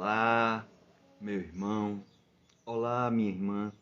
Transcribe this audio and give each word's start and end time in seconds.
Olá, 0.00 0.64
meu 1.20 1.40
irmão. 1.40 2.04
Olá, 2.64 3.10
minha 3.10 3.30
irmã. 3.30 3.72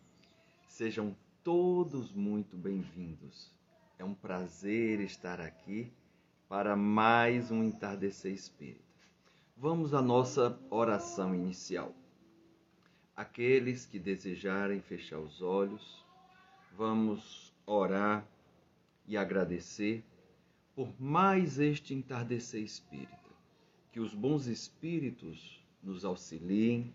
Sejam 0.66 1.14
todos 1.44 2.10
muito 2.10 2.56
bem-vindos. 2.56 3.52
É 3.98 4.04
um 4.04 4.14
prazer 4.14 5.00
estar 5.00 5.42
aqui 5.42 5.92
para 6.48 6.74
mais 6.74 7.50
um 7.50 7.62
entardecer 7.62 8.32
espírita. 8.32 8.80
Vamos 9.58 9.92
à 9.92 10.00
nossa 10.00 10.58
oração 10.70 11.34
inicial. 11.34 11.94
Aqueles 13.14 13.84
que 13.84 13.98
desejarem 13.98 14.80
fechar 14.80 15.18
os 15.18 15.42
olhos, 15.42 16.02
vamos 16.78 17.52
orar 17.66 18.26
e 19.06 19.18
agradecer 19.18 20.02
por 20.74 20.98
mais 20.98 21.58
este 21.58 21.92
entardecer 21.92 22.62
espírita. 22.62 23.30
Que 23.92 24.00
os 24.00 24.14
bons 24.14 24.46
espíritos 24.46 25.65
nos 25.86 26.04
auxiliem, 26.04 26.92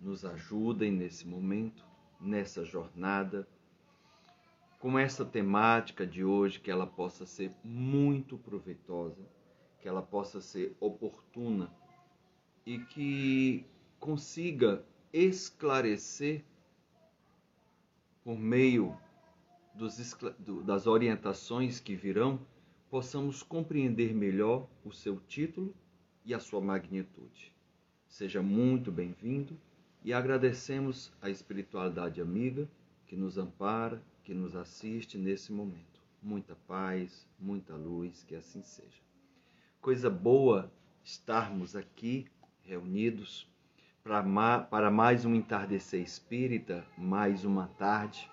nos 0.00 0.24
ajudem 0.24 0.90
nesse 0.90 1.28
momento, 1.28 1.84
nessa 2.18 2.64
jornada, 2.64 3.46
com 4.80 4.98
essa 4.98 5.22
temática 5.22 6.06
de 6.06 6.24
hoje, 6.24 6.58
que 6.58 6.70
ela 6.70 6.86
possa 6.86 7.26
ser 7.26 7.52
muito 7.62 8.38
proveitosa, 8.38 9.22
que 9.78 9.86
ela 9.86 10.00
possa 10.00 10.40
ser 10.40 10.74
oportuna 10.80 11.70
e 12.64 12.78
que 12.78 13.66
consiga 14.00 14.82
esclarecer 15.12 16.42
por 18.24 18.38
meio 18.38 18.96
dos, 19.74 20.16
das 20.64 20.86
orientações 20.86 21.80
que 21.80 21.94
virão, 21.94 22.40
possamos 22.88 23.42
compreender 23.42 24.14
melhor 24.14 24.68
o 24.84 24.90
seu 24.90 25.20
título 25.20 25.74
e 26.24 26.32
a 26.32 26.40
sua 26.40 26.60
magnitude. 26.60 27.51
Seja 28.12 28.42
muito 28.42 28.92
bem-vindo 28.92 29.58
e 30.04 30.12
agradecemos 30.12 31.10
a 31.22 31.30
espiritualidade 31.30 32.20
amiga 32.20 32.68
que 33.06 33.16
nos 33.16 33.38
ampara, 33.38 34.02
que 34.22 34.34
nos 34.34 34.54
assiste 34.54 35.16
nesse 35.16 35.50
momento. 35.50 35.98
Muita 36.22 36.54
paz, 36.68 37.26
muita 37.40 37.74
luz, 37.74 38.22
que 38.22 38.36
assim 38.36 38.62
seja. 38.62 39.00
Coisa 39.80 40.10
boa 40.10 40.70
estarmos 41.02 41.74
aqui 41.74 42.26
reunidos 42.60 43.48
para 44.04 44.90
mais 44.90 45.24
um 45.24 45.34
entardecer 45.34 46.02
espírita, 46.02 46.84
mais 46.98 47.46
uma 47.46 47.66
tarde. 47.66 48.30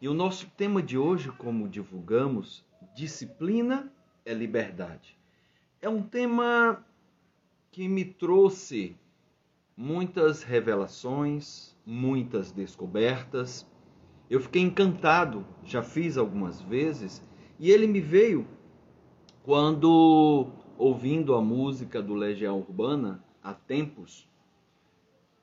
E 0.00 0.08
o 0.08 0.14
nosso 0.14 0.50
tema 0.56 0.82
de 0.82 0.98
hoje, 0.98 1.30
como 1.30 1.68
divulgamos, 1.68 2.66
disciplina 2.92 3.88
é 4.24 4.34
liberdade. 4.34 5.16
É 5.80 5.88
um 5.88 6.02
tema 6.02 6.84
que 7.70 7.86
me 7.86 8.04
trouxe 8.04 8.96
muitas 9.76 10.42
revelações, 10.42 11.76
muitas 11.86 12.50
descobertas. 12.50 13.66
Eu 14.28 14.40
fiquei 14.40 14.62
encantado, 14.62 15.46
já 15.64 15.82
fiz 15.82 16.16
algumas 16.16 16.60
vezes, 16.60 17.22
e 17.58 17.70
ele 17.70 17.86
me 17.86 18.00
veio 18.00 18.46
quando, 19.42 20.50
ouvindo 20.76 21.34
a 21.34 21.40
música 21.40 22.02
do 22.02 22.14
Legião 22.14 22.58
Urbana, 22.58 23.24
há 23.42 23.54
tempos, 23.54 24.28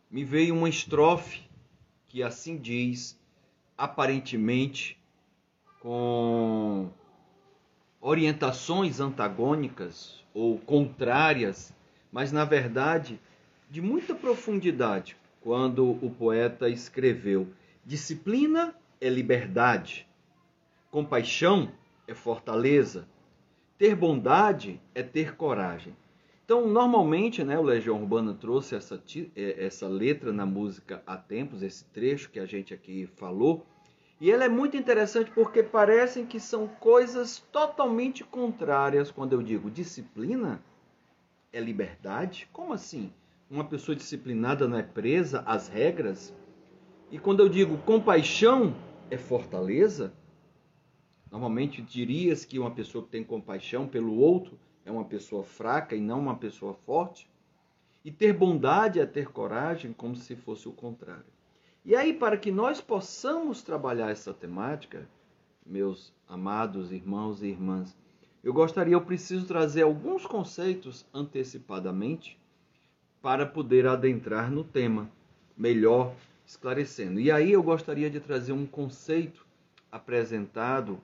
me 0.09 0.23
veio 0.23 0.55
uma 0.55 0.70
estrofe 0.70 1.48
que 2.08 2.23
assim 2.23 2.58
diz, 2.58 3.20
aparentemente 3.78 4.98
com 5.80 6.89
orientações 8.00 9.00
antagônicas 9.00 10.23
ou 10.33 10.58
contrárias 10.59 11.73
mas 12.11 12.31
na 12.31 12.45
verdade 12.45 13.19
de 13.69 13.81
muita 13.81 14.16
profundidade, 14.16 15.17
quando 15.41 15.89
o 15.89 16.09
poeta 16.09 16.69
escreveu: 16.69 17.47
disciplina 17.86 18.73
é 18.99 19.09
liberdade, 19.09 20.08
compaixão 20.89 21.72
é 22.08 22.14
fortaleza, 22.14 23.08
ter 23.77 23.95
bondade 23.95 24.80
é 24.95 25.04
ter 25.04 25.36
coragem. 25.36 25.95
Então, 26.45 26.65
normalmente, 26.65 27.43
né, 27.43 27.59
o 27.59 27.61
Legião 27.61 27.99
Urbana 27.99 28.33
trouxe 28.33 28.73
essa, 28.73 29.04
é, 29.36 29.65
essa 29.65 29.86
letra 29.86 30.31
na 30.31 30.45
música 30.45 31.04
há 31.05 31.17
tempos, 31.17 31.61
esse 31.61 31.83
trecho 31.86 32.30
que 32.30 32.39
a 32.39 32.45
gente 32.45 32.73
aqui 32.73 33.05
falou, 33.17 33.65
e 34.20 34.31
ela 34.31 34.45
é 34.45 34.49
muito 34.49 34.77
interessante 34.77 35.30
porque 35.31 35.61
parecem 35.61 36.26
que 36.26 36.39
são 36.39 36.67
coisas 36.67 37.39
totalmente 37.52 38.23
contrárias 38.23 39.11
quando 39.11 39.33
eu 39.33 39.43
digo 39.43 39.70
disciplina 39.70 40.61
é 41.57 41.61
liberdade? 41.61 42.47
Como 42.53 42.71
assim? 42.71 43.11
Uma 43.49 43.63
pessoa 43.63 43.95
disciplinada 43.95 44.67
não 44.67 44.77
é 44.77 44.83
presa 44.83 45.41
às 45.45 45.67
regras? 45.67 46.33
E 47.11 47.17
quando 47.17 47.39
eu 47.39 47.49
digo 47.49 47.77
compaixão 47.79 48.75
é 49.09 49.17
fortaleza? 49.17 50.13
Normalmente 51.31 51.81
dirias 51.81 52.45
que 52.45 52.59
uma 52.59 52.71
pessoa 52.71 53.03
que 53.03 53.09
tem 53.09 53.23
compaixão 53.23 53.87
pelo 53.87 54.15
outro 54.17 54.59
é 54.85 54.91
uma 54.91 55.05
pessoa 55.05 55.43
fraca 55.43 55.95
e 55.95 55.99
não 55.99 56.19
uma 56.19 56.35
pessoa 56.35 56.73
forte? 56.73 57.29
E 58.05 58.11
ter 58.11 58.33
bondade 58.33 58.99
é 58.99 59.05
ter 59.05 59.29
coragem, 59.29 59.91
como 59.91 60.15
se 60.15 60.35
fosse 60.35 60.67
o 60.67 60.71
contrário. 60.71 61.25
E 61.83 61.95
aí, 61.95 62.13
para 62.13 62.37
que 62.37 62.51
nós 62.51 62.79
possamos 62.79 63.63
trabalhar 63.63 64.11
essa 64.11 64.33
temática, 64.33 65.09
meus 65.65 66.13
amados 66.27 66.91
irmãos 66.91 67.41
e 67.41 67.47
irmãs, 67.47 67.97
eu 68.47 68.53
gostaria, 68.53 68.93
eu 68.93 69.02
preciso 69.02 69.45
trazer 69.45 69.81
alguns 69.81 70.25
conceitos 70.25 71.05
antecipadamente 71.13 72.39
para 73.21 73.45
poder 73.45 73.85
adentrar 73.85 74.49
no 74.49 74.63
tema, 74.63 75.11
melhor 75.58 76.15
esclarecendo. 76.45 77.19
E 77.19 77.30
aí 77.30 77.52
eu 77.52 77.61
gostaria 77.61 78.09
de 78.09 78.21
trazer 78.21 78.53
um 78.53 78.65
conceito 78.65 79.45
apresentado, 79.91 80.97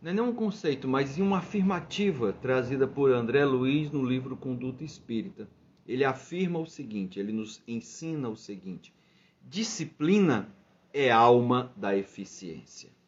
não 0.00 0.12
é 0.12 0.14
nem 0.14 0.22
um 0.22 0.32
conceito, 0.32 0.86
mas 0.86 1.18
uma 1.18 1.38
afirmativa 1.38 2.32
trazida 2.32 2.86
por 2.86 3.10
André 3.10 3.44
Luiz 3.44 3.90
no 3.90 4.04
livro 4.04 4.36
Conduta 4.36 4.84
Espírita. 4.84 5.48
Ele 5.84 6.04
afirma 6.04 6.60
o 6.60 6.66
seguinte, 6.66 7.18
ele 7.18 7.32
nos 7.32 7.60
ensina 7.66 8.28
o 8.28 8.36
seguinte: 8.36 8.94
disciplina 9.42 10.48
é 10.94 11.10
alma 11.10 11.72
da 11.74 11.96
eficiência. 11.96 12.99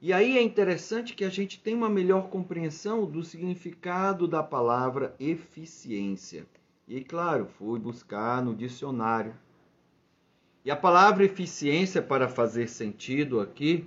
E 0.00 0.12
aí 0.12 0.38
é 0.38 0.42
interessante 0.42 1.12
que 1.12 1.24
a 1.24 1.28
gente 1.28 1.58
tenha 1.60 1.76
uma 1.76 1.88
melhor 1.88 2.28
compreensão 2.28 3.04
do 3.04 3.24
significado 3.24 4.28
da 4.28 4.44
palavra 4.44 5.12
eficiência. 5.18 6.46
E 6.86 7.02
claro, 7.02 7.46
fui 7.46 7.80
buscar 7.80 8.40
no 8.40 8.54
dicionário. 8.54 9.34
E 10.64 10.70
a 10.70 10.76
palavra 10.76 11.24
eficiência, 11.24 12.00
para 12.00 12.28
fazer 12.28 12.68
sentido 12.68 13.40
aqui, 13.40 13.86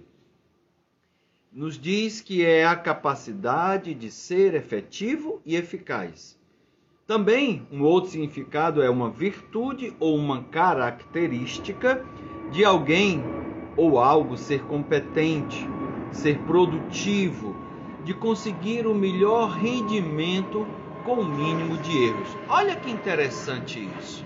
nos 1.49 1.79
diz 1.79 2.19
que 2.19 2.45
é 2.45 2.65
a 2.65 2.75
capacidade 2.75 3.93
de 3.93 4.11
ser 4.11 4.53
efetivo 4.53 5.41
e 5.45 5.55
eficaz. 5.55 6.37
Também, 7.07 7.65
um 7.71 7.83
outro 7.83 8.11
significado 8.11 8.81
é 8.81 8.89
uma 8.89 9.09
virtude 9.09 9.95
ou 9.97 10.17
uma 10.17 10.43
característica 10.43 12.05
de 12.51 12.65
alguém 12.65 13.23
ou 13.77 13.97
algo 13.97 14.37
ser 14.37 14.63
competente, 14.65 15.67
ser 16.11 16.39
produtivo, 16.39 17.55
de 18.03 18.13
conseguir 18.13 18.87
o 18.87 18.93
melhor 18.93 19.51
rendimento 19.51 20.67
com 21.05 21.15
o 21.15 21.25
mínimo 21.25 21.77
de 21.77 22.05
erros. 22.05 22.37
Olha 22.47 22.75
que 22.75 22.91
interessante 22.91 23.79
isso. 23.99 24.25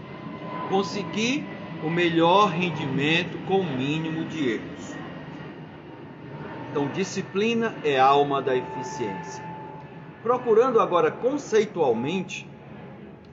Conseguir 0.70 1.46
o 1.84 1.90
melhor 1.90 2.50
rendimento 2.50 3.38
com 3.46 3.60
o 3.60 3.78
mínimo 3.78 4.26
de 4.26 4.50
erros. 4.50 4.96
Então, 6.72 6.88
disciplina 6.88 7.74
é 7.84 8.00
alma 8.00 8.42
da 8.42 8.56
eficiência. 8.56 9.44
Procurando 10.22 10.80
agora 10.80 11.12
conceitualmente 11.12 12.50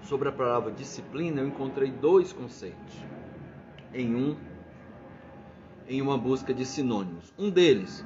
sobre 0.02 0.28
a 0.28 0.32
palavra 0.32 0.70
disciplina, 0.70 1.40
eu 1.40 1.48
encontrei 1.48 1.90
dois 1.90 2.32
conceitos 2.32 2.94
em 3.94 4.14
um 4.14 4.36
em 5.88 6.00
uma 6.00 6.16
busca 6.16 6.54
de 6.54 6.64
sinônimos. 6.64 7.32
Um 7.38 7.50
deles 7.50 8.04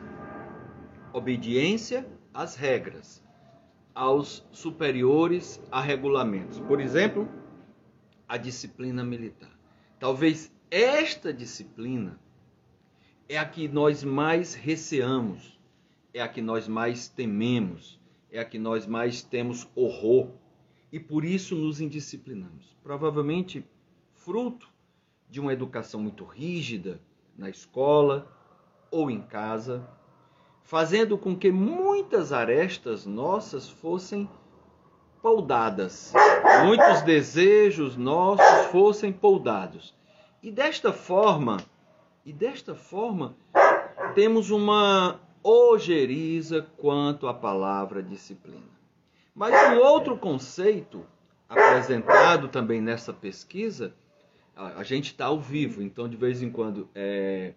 obediência 1.16 2.06
às 2.34 2.56
regras, 2.56 3.24
aos 3.94 4.46
superiores 4.52 5.58
a 5.72 5.80
regulamentos. 5.80 6.60
Por 6.60 6.78
exemplo, 6.78 7.26
a 8.28 8.36
disciplina 8.36 9.02
militar. 9.02 9.50
Talvez 9.98 10.52
esta 10.70 11.32
disciplina 11.32 12.20
é 13.26 13.38
a 13.38 13.46
que 13.46 13.66
nós 13.66 14.04
mais 14.04 14.52
receamos, 14.54 15.58
é 16.12 16.20
a 16.20 16.28
que 16.28 16.42
nós 16.42 16.68
mais 16.68 17.08
tememos, 17.08 17.98
é 18.30 18.38
a 18.38 18.44
que 18.44 18.58
nós 18.58 18.86
mais 18.86 19.22
temos 19.22 19.66
horror 19.74 20.32
e 20.92 21.00
por 21.00 21.24
isso 21.24 21.56
nos 21.56 21.80
indisciplinamos. 21.80 22.76
Provavelmente 22.82 23.64
fruto 24.12 24.68
de 25.30 25.40
uma 25.40 25.54
educação 25.54 25.98
muito 25.98 26.26
rígida 26.26 27.00
na 27.38 27.48
escola 27.48 28.30
ou 28.90 29.10
em 29.10 29.22
casa, 29.22 29.95
fazendo 30.66 31.16
com 31.16 31.36
que 31.36 31.50
muitas 31.50 32.32
arestas 32.32 33.06
nossas 33.06 33.68
fossem 33.68 34.28
poldadas. 35.22 36.12
Muitos 36.64 37.02
desejos 37.02 37.96
nossos 37.96 38.66
fossem 38.72 39.12
poldados. 39.12 39.94
E 40.42 40.50
desta 40.50 40.92
forma, 40.92 41.58
e 42.24 42.32
desta 42.32 42.74
forma, 42.74 43.36
temos 44.14 44.50
uma 44.50 45.20
ojeriza 45.42 46.66
quanto 46.76 47.28
à 47.28 47.34
palavra 47.34 48.02
disciplina. 48.02 48.76
Mas 49.32 49.54
um 49.70 49.78
outro 49.78 50.18
conceito 50.18 51.06
apresentado 51.48 52.48
também 52.48 52.80
nessa 52.80 53.12
pesquisa, 53.12 53.94
a, 54.56 54.82
gente 54.82 55.12
está 55.12 55.26
ao 55.26 55.38
vivo, 55.38 55.80
então 55.80 56.08
de 56.08 56.16
vez 56.16 56.42
em 56.42 56.50
quando 56.50 56.88
é 56.92 57.52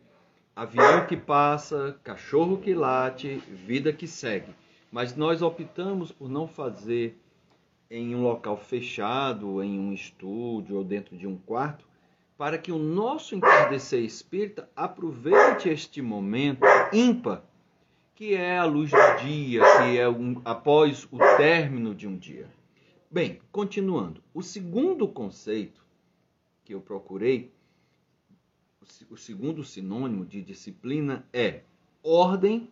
avião 0.62 1.08
que 1.08 1.16
passa, 1.16 1.98
cachorro 2.04 2.58
que 2.58 2.74
late, 2.74 3.38
vida 3.66 3.94
que 3.94 4.06
segue. 4.06 4.54
Mas 4.92 5.16
nós 5.16 5.42
optamos 5.42 6.12
por 6.12 6.30
não 6.30 6.50
fazer 6.50 7.18
em 7.90 8.14
um 8.14 8.24
local 8.24 8.58
fechado, 8.58 9.64
em 9.64 9.80
um 9.80 9.94
estúdio 9.94 10.76
ou 10.76 10.84
dentro 10.84 11.18
de 11.18 11.26
um 11.26 11.38
quarto, 11.38 11.88
para 12.38 12.58
que 12.58 12.74
o 12.74 12.78
nosso 12.78 13.36
entardecer 13.36 14.04
espírita 14.04 14.70
aproveite 14.76 15.70
este 15.70 16.02
momento 16.02 16.66
ímpar, 16.92 17.42
que 18.14 18.36
é 18.36 18.58
a 18.58 18.66
luz 18.66 18.92
do 18.92 19.24
dia, 19.24 19.62
que 19.62 19.98
é 19.98 20.10
um, 20.10 20.42
após 20.44 21.08
o 21.10 21.18
término 21.38 21.96
de 21.96 22.06
um 22.06 22.18
dia. 22.18 22.48
Bem, 23.10 23.40
continuando. 23.50 24.22
O 24.34 24.44
segundo 24.44 25.08
conceito 25.08 25.86
que 26.66 26.74
eu 26.74 26.82
procurei, 26.82 27.50
o 29.10 29.18
segundo 29.18 29.64
sinônimo 29.64 30.26
de 30.26 30.42
disciplina 30.42 31.28
é 31.34 31.64
ordem, 32.04 32.70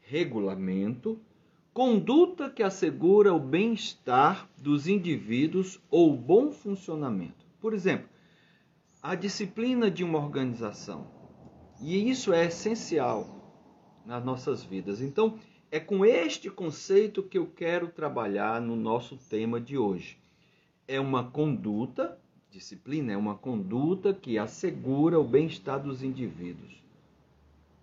regulamento, 0.00 1.20
conduta 1.74 2.48
que 2.48 2.62
assegura 2.62 3.34
o 3.34 3.38
bem-estar 3.38 4.48
dos 4.56 4.88
indivíduos 4.88 5.78
ou 5.90 6.16
bom 6.16 6.50
funcionamento. 6.50 7.46
Por 7.60 7.74
exemplo, 7.74 8.08
a 9.02 9.14
disciplina 9.14 9.90
de 9.90 10.02
uma 10.02 10.18
organização. 10.18 11.06
E 11.80 12.10
isso 12.10 12.32
é 12.32 12.46
essencial 12.46 14.02
nas 14.04 14.24
nossas 14.24 14.64
vidas. 14.64 15.00
Então, 15.00 15.38
é 15.70 15.78
com 15.78 16.04
este 16.04 16.50
conceito 16.50 17.22
que 17.22 17.36
eu 17.36 17.46
quero 17.46 17.88
trabalhar 17.88 18.60
no 18.60 18.74
nosso 18.74 19.16
tema 19.16 19.60
de 19.60 19.76
hoje. 19.76 20.18
É 20.86 20.98
uma 20.98 21.30
conduta, 21.30 22.18
disciplina 22.50 23.12
é 23.12 23.16
uma 23.16 23.34
conduta 23.34 24.14
que 24.14 24.38
assegura 24.38 25.20
o 25.20 25.24
bem-estar 25.24 25.82
dos 25.82 26.02
indivíduos 26.02 26.82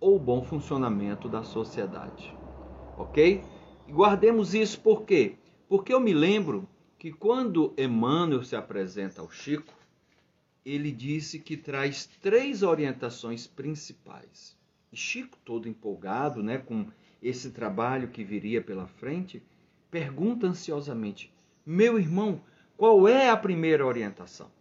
ou 0.00 0.16
o 0.16 0.20
bom 0.20 0.42
funcionamento 0.42 1.28
da 1.28 1.42
sociedade. 1.42 2.34
Ok? 2.98 3.42
E 3.86 3.92
guardemos 3.92 4.54
isso 4.54 4.80
por 4.80 5.02
quê? 5.02 5.36
Porque 5.68 5.92
eu 5.92 6.00
me 6.00 6.12
lembro 6.12 6.68
que 6.98 7.12
quando 7.12 7.72
Emmanuel 7.78 8.42
se 8.42 8.56
apresenta 8.56 9.20
ao 9.20 9.30
Chico, 9.30 9.72
ele 10.64 10.90
disse 10.90 11.38
que 11.38 11.56
traz 11.56 12.06
três 12.20 12.62
orientações 12.62 13.46
principais. 13.46 14.56
E 14.92 14.96
Chico, 14.96 15.38
todo 15.44 15.68
empolgado 15.68 16.42
né, 16.42 16.58
com 16.58 16.86
esse 17.22 17.50
trabalho 17.50 18.08
que 18.08 18.24
viria 18.24 18.60
pela 18.60 18.86
frente, 18.86 19.42
pergunta 19.90 20.48
ansiosamente: 20.48 21.32
Meu 21.64 21.98
irmão, 21.98 22.40
qual 22.76 23.06
é 23.08 23.30
a 23.30 23.36
primeira 23.36 23.86
orientação? 23.86 24.55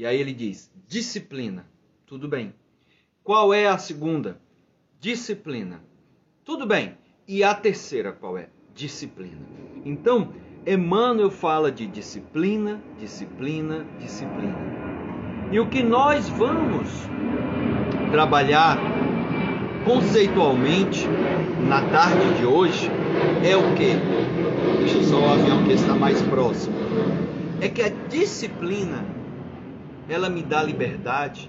E 0.00 0.06
aí 0.06 0.18
ele 0.18 0.32
diz: 0.32 0.72
disciplina. 0.88 1.66
Tudo 2.06 2.26
bem. 2.26 2.54
Qual 3.22 3.52
é 3.52 3.66
a 3.66 3.76
segunda? 3.76 4.40
Disciplina. 4.98 5.84
Tudo 6.42 6.66
bem. 6.66 6.94
E 7.28 7.44
a 7.44 7.54
terceira 7.54 8.10
qual 8.10 8.38
é? 8.38 8.48
disciplina. 8.74 9.42
Então, 9.84 10.32
Emmanuel 10.66 11.30
fala 11.30 11.70
de 11.70 11.86
disciplina, 11.86 12.82
disciplina, 12.98 13.84
disciplina. 14.00 14.56
E 15.52 15.60
o 15.60 15.68
que 15.68 15.82
nós 15.82 16.30
vamos 16.30 16.88
trabalhar 18.10 18.78
conceitualmente 19.84 21.06
na 21.68 21.82
tarde 21.90 22.38
de 22.38 22.46
hoje 22.46 22.90
é 23.44 23.54
o 23.54 23.74
que? 23.74 23.92
Deixa 24.78 25.02
só 25.02 25.20
o 25.20 25.28
avião 25.28 25.62
que 25.64 25.74
está 25.74 25.94
mais 25.94 26.22
próximo. 26.22 26.74
É 27.60 27.68
que 27.68 27.82
a 27.82 27.90
disciplina 28.08 29.19
ela 30.10 30.28
me 30.28 30.42
dá 30.42 30.60
liberdade, 30.60 31.48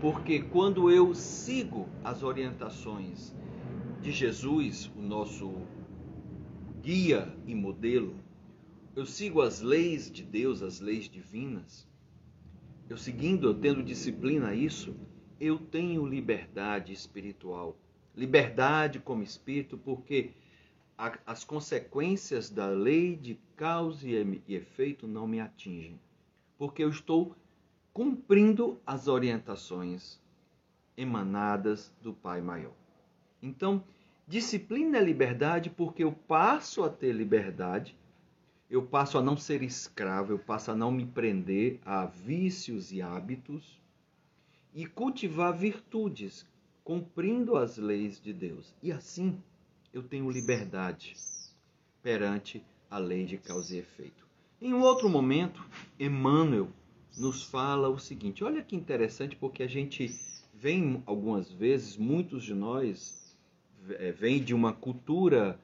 porque 0.00 0.40
quando 0.40 0.88
eu 0.92 1.12
sigo 1.12 1.88
as 2.04 2.22
orientações 2.22 3.34
de 4.00 4.12
Jesus, 4.12 4.88
o 4.96 5.02
nosso 5.02 5.52
guia 6.80 7.34
e 7.48 7.52
modelo, 7.52 8.14
eu 8.94 9.04
sigo 9.04 9.42
as 9.42 9.60
leis 9.60 10.08
de 10.08 10.22
Deus, 10.22 10.62
as 10.62 10.78
leis 10.78 11.08
divinas, 11.08 11.84
eu 12.88 12.96
seguindo, 12.96 13.48
eu 13.48 13.54
tendo 13.54 13.82
disciplina 13.82 14.50
a 14.50 14.54
isso, 14.54 14.94
eu 15.40 15.58
tenho 15.58 16.06
liberdade 16.06 16.92
espiritual. 16.92 17.76
Liberdade 18.14 19.00
como 19.00 19.24
espírito, 19.24 19.76
porque 19.76 20.30
a, 20.96 21.18
as 21.26 21.42
consequências 21.42 22.50
da 22.50 22.68
lei 22.68 23.16
de 23.16 23.36
causa 23.56 24.08
e 24.08 24.54
efeito 24.54 25.08
não 25.08 25.26
me 25.26 25.40
atingem. 25.40 25.98
Porque 26.56 26.84
eu 26.84 26.88
estou 26.88 27.34
cumprindo 27.96 28.78
as 28.86 29.08
orientações 29.08 30.20
emanadas 30.98 31.90
do 32.02 32.12
Pai 32.12 32.42
Maior. 32.42 32.74
Então, 33.42 33.82
Disciplina 34.28 34.98
é 34.98 35.00
liberdade 35.02 35.70
porque 35.70 36.04
eu 36.04 36.12
passo 36.12 36.84
a 36.84 36.90
ter 36.90 37.14
liberdade, 37.14 37.96
eu 38.68 38.82
passo 38.82 39.16
a 39.16 39.22
não 39.22 39.34
ser 39.34 39.62
escravo, 39.62 40.30
eu 40.30 40.38
passo 40.38 40.72
a 40.72 40.74
não 40.74 40.92
me 40.92 41.06
prender 41.06 41.80
a 41.86 42.04
vícios 42.04 42.92
e 42.92 43.00
hábitos 43.00 43.80
e 44.74 44.84
cultivar 44.84 45.56
virtudes, 45.56 46.46
cumprindo 46.84 47.56
as 47.56 47.78
leis 47.78 48.20
de 48.20 48.34
Deus. 48.34 48.74
E 48.82 48.92
assim 48.92 49.42
eu 49.90 50.02
tenho 50.02 50.30
liberdade 50.30 51.16
perante 52.02 52.62
a 52.90 52.98
lei 52.98 53.24
de 53.24 53.38
causa 53.38 53.74
e 53.74 53.78
efeito. 53.78 54.26
Em 54.60 54.74
um 54.74 54.82
outro 54.82 55.08
momento, 55.08 55.64
Emmanuel 55.98 56.68
nos 57.16 57.42
fala 57.44 57.88
o 57.88 57.98
seguinte: 57.98 58.44
olha 58.44 58.62
que 58.62 58.76
interessante, 58.76 59.36
porque 59.36 59.62
a 59.62 59.68
gente 59.68 60.14
vem 60.54 61.02
algumas 61.06 61.50
vezes, 61.50 61.96
muitos 61.96 62.44
de 62.44 62.54
nós 62.54 63.34
é, 63.90 64.12
vem 64.12 64.42
de 64.42 64.54
uma 64.54 64.72
cultura 64.72 65.58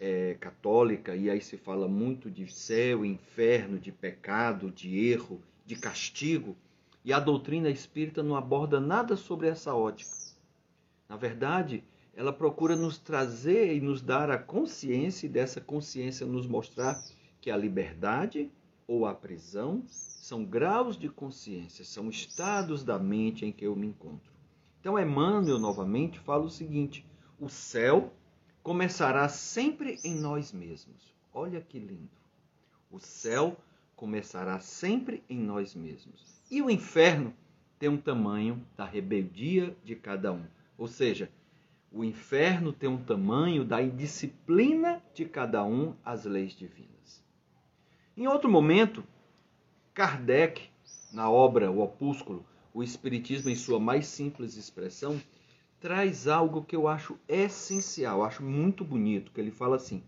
é, 0.00 0.36
católica 0.40 1.14
e 1.14 1.30
aí 1.30 1.40
se 1.40 1.56
fala 1.56 1.88
muito 1.88 2.30
de 2.30 2.50
céu, 2.52 3.04
inferno, 3.04 3.78
de 3.78 3.92
pecado, 3.92 4.70
de 4.70 4.98
erro, 5.08 5.40
de 5.66 5.76
castigo, 5.76 6.56
e 7.04 7.12
a 7.12 7.20
doutrina 7.20 7.68
espírita 7.68 8.22
não 8.22 8.36
aborda 8.36 8.80
nada 8.80 9.16
sobre 9.16 9.48
essa 9.48 9.74
ótica. 9.74 10.10
Na 11.08 11.16
verdade, 11.16 11.84
ela 12.16 12.32
procura 12.32 12.76
nos 12.76 12.98
trazer 12.98 13.74
e 13.76 13.80
nos 13.80 14.00
dar 14.00 14.30
a 14.30 14.38
consciência 14.38 15.26
e 15.26 15.28
dessa 15.28 15.60
consciência 15.60 16.26
nos 16.26 16.46
mostrar 16.46 17.02
que 17.40 17.50
a 17.50 17.56
liberdade 17.56 18.50
ou 18.86 19.06
a 19.06 19.14
prisão 19.14 19.82
são 19.88 20.44
graus 20.44 20.96
de 20.96 21.08
consciência, 21.08 21.84
são 21.84 22.08
estados 22.08 22.84
da 22.84 22.98
mente 22.98 23.44
em 23.44 23.52
que 23.52 23.64
eu 23.64 23.74
me 23.74 23.86
encontro. 23.86 24.32
Então, 24.80 24.98
Emmanuel 24.98 25.58
novamente 25.58 26.18
fala 26.18 26.44
o 26.44 26.50
seguinte: 26.50 27.06
o 27.40 27.48
céu 27.48 28.12
começará 28.62 29.28
sempre 29.28 29.98
em 30.04 30.14
nós 30.14 30.52
mesmos. 30.52 31.14
Olha 31.32 31.60
que 31.60 31.78
lindo. 31.78 32.10
O 32.90 33.00
céu 33.00 33.56
começará 33.96 34.60
sempre 34.60 35.22
em 35.28 35.38
nós 35.38 35.74
mesmos. 35.74 36.40
E 36.50 36.60
o 36.60 36.70
inferno 36.70 37.34
tem 37.78 37.88
um 37.88 37.96
tamanho 37.96 38.64
da 38.76 38.84
rebeldia 38.84 39.76
de 39.82 39.96
cada 39.96 40.32
um. 40.32 40.44
Ou 40.76 40.86
seja, 40.86 41.30
o 41.90 42.04
inferno 42.04 42.72
tem 42.72 42.88
um 42.88 43.02
tamanho 43.02 43.64
da 43.64 43.82
indisciplina 43.82 45.02
de 45.14 45.24
cada 45.24 45.64
um 45.64 45.94
às 46.04 46.24
leis 46.24 46.52
divinas. 46.52 47.23
Em 48.16 48.28
outro 48.28 48.48
momento, 48.48 49.02
Kardec, 49.92 50.70
na 51.12 51.28
obra 51.28 51.68
O 51.68 51.80
Opúsculo, 51.80 52.46
o 52.72 52.80
Espiritismo 52.80 53.50
em 53.50 53.56
sua 53.56 53.80
mais 53.80 54.06
simples 54.06 54.56
expressão, 54.56 55.20
traz 55.80 56.28
algo 56.28 56.64
que 56.64 56.76
eu 56.76 56.86
acho 56.86 57.18
essencial, 57.26 58.22
acho 58.22 58.40
muito 58.40 58.84
bonito, 58.84 59.32
que 59.32 59.40
ele 59.40 59.50
fala 59.50 59.74
assim: 59.74 60.00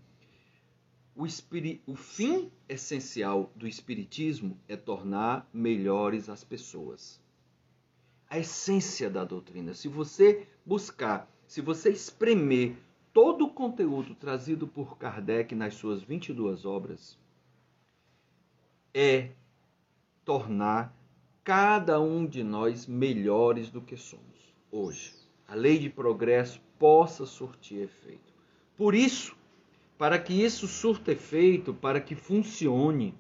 o, 1.17 1.27
espiri... 1.27 1.83
o 1.85 1.97
fim 1.97 2.49
essencial 2.69 3.51
do 3.57 3.67
espiritismo 3.67 4.57
é 4.69 4.77
tornar 4.77 5.49
melhores 5.53 6.29
as 6.29 6.45
pessoas. 6.45 7.21
A 8.31 8.39
essência 8.39 9.11
da 9.11 9.25
doutrina, 9.25 9.75
se 9.75 9.89
você 9.89 10.47
buscar, 10.65 11.29
se 11.49 11.61
você 11.61 11.91
espremer 11.91 12.77
todo 13.13 13.47
o 13.47 13.53
conteúdo 13.53 14.15
trazido 14.15 14.69
por 14.69 14.97
Kardec 14.97 15.57
nas 15.57 15.75
suas 15.75 16.05
22 16.05 16.65
obras, 16.65 17.19
é 18.97 19.31
tornar 20.25 20.97
cada 21.45 22.01
um 22.01 22.27
de 22.27 22.43
nós 22.43 22.87
melhores 22.87 23.71
do 23.71 23.81
que 23.81 23.97
somos 23.97 24.27
hoje 24.73 25.27
a 25.49 25.55
lei 25.55 25.79
de 25.79 25.89
progresso 25.89 26.61
possa 26.79 27.25
surtir 27.25 27.83
efeito. 27.83 28.35
Por 28.77 28.95
isso, 28.95 29.37
para 29.97 30.19
que 30.19 30.33
isso 30.33 30.67
surta 30.67 31.13
efeito, 31.13 31.73
para 31.73 32.01
que 32.01 32.15
funcione, 32.15 33.15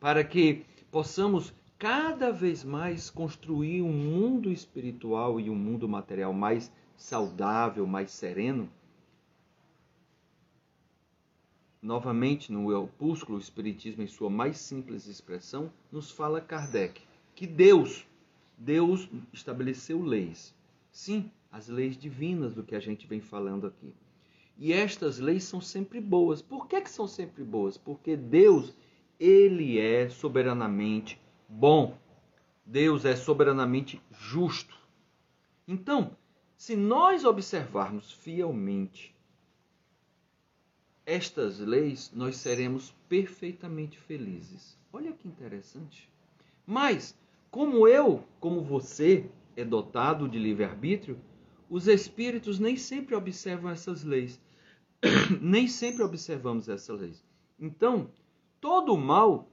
para 0.00 0.24
que 0.24 0.64
possamos 0.90 1.54
cada 1.78 2.32
vez 2.32 2.64
mais 2.64 3.10
construir 3.10 3.82
um 3.82 3.92
mundo 3.92 4.50
espiritual 4.50 5.38
e 5.38 5.50
um 5.50 5.54
mundo 5.54 5.88
material 5.88 6.32
mais 6.32 6.72
saudável, 6.96 7.86
mais 7.86 8.10
sereno. 8.10 8.68
Novamente, 11.82 12.52
no 12.52 12.76
opúsculo 12.78 13.38
o 13.38 13.40
Espiritismo, 13.40 14.02
em 14.02 14.06
sua 14.06 14.28
mais 14.28 14.58
simples 14.58 15.06
expressão, 15.06 15.72
nos 15.90 16.10
fala 16.10 16.40
Kardec 16.40 17.00
que 17.34 17.46
Deus, 17.46 18.06
Deus 18.58 19.08
estabeleceu 19.32 20.02
leis. 20.02 20.54
Sim, 20.92 21.30
as 21.50 21.68
leis 21.68 21.96
divinas 21.96 22.54
do 22.54 22.62
que 22.62 22.74
a 22.74 22.80
gente 22.80 23.06
vem 23.06 23.20
falando 23.20 23.66
aqui. 23.66 23.94
E 24.58 24.74
estas 24.74 25.18
leis 25.18 25.44
são 25.44 25.58
sempre 25.58 26.02
boas. 26.02 26.42
Por 26.42 26.68
que, 26.68 26.82
que 26.82 26.90
são 26.90 27.08
sempre 27.08 27.42
boas? 27.42 27.78
Porque 27.78 28.14
Deus, 28.14 28.76
ele 29.18 29.78
é 29.78 30.10
soberanamente 30.10 31.18
bom. 31.48 31.96
Deus 32.66 33.06
é 33.06 33.16
soberanamente 33.16 34.02
justo. 34.10 34.78
Então, 35.66 36.14
se 36.58 36.76
nós 36.76 37.24
observarmos 37.24 38.12
fielmente 38.12 39.14
estas 41.10 41.58
leis, 41.58 42.12
nós 42.14 42.36
seremos 42.36 42.94
perfeitamente 43.08 43.98
felizes. 43.98 44.78
Olha 44.92 45.12
que 45.12 45.26
interessante. 45.26 46.08
Mas, 46.64 47.18
como 47.50 47.88
eu, 47.88 48.22
como 48.38 48.62
você, 48.62 49.28
é 49.56 49.64
dotado 49.64 50.28
de 50.28 50.38
livre-arbítrio, 50.38 51.18
os 51.68 51.88
espíritos 51.88 52.60
nem 52.60 52.76
sempre 52.76 53.16
observam 53.16 53.72
essas 53.72 54.04
leis. 54.04 54.40
nem 55.42 55.66
sempre 55.66 56.04
observamos 56.04 56.68
essas 56.68 57.00
leis. 57.00 57.24
Então, 57.58 58.08
todo 58.60 58.96
mal 58.96 59.50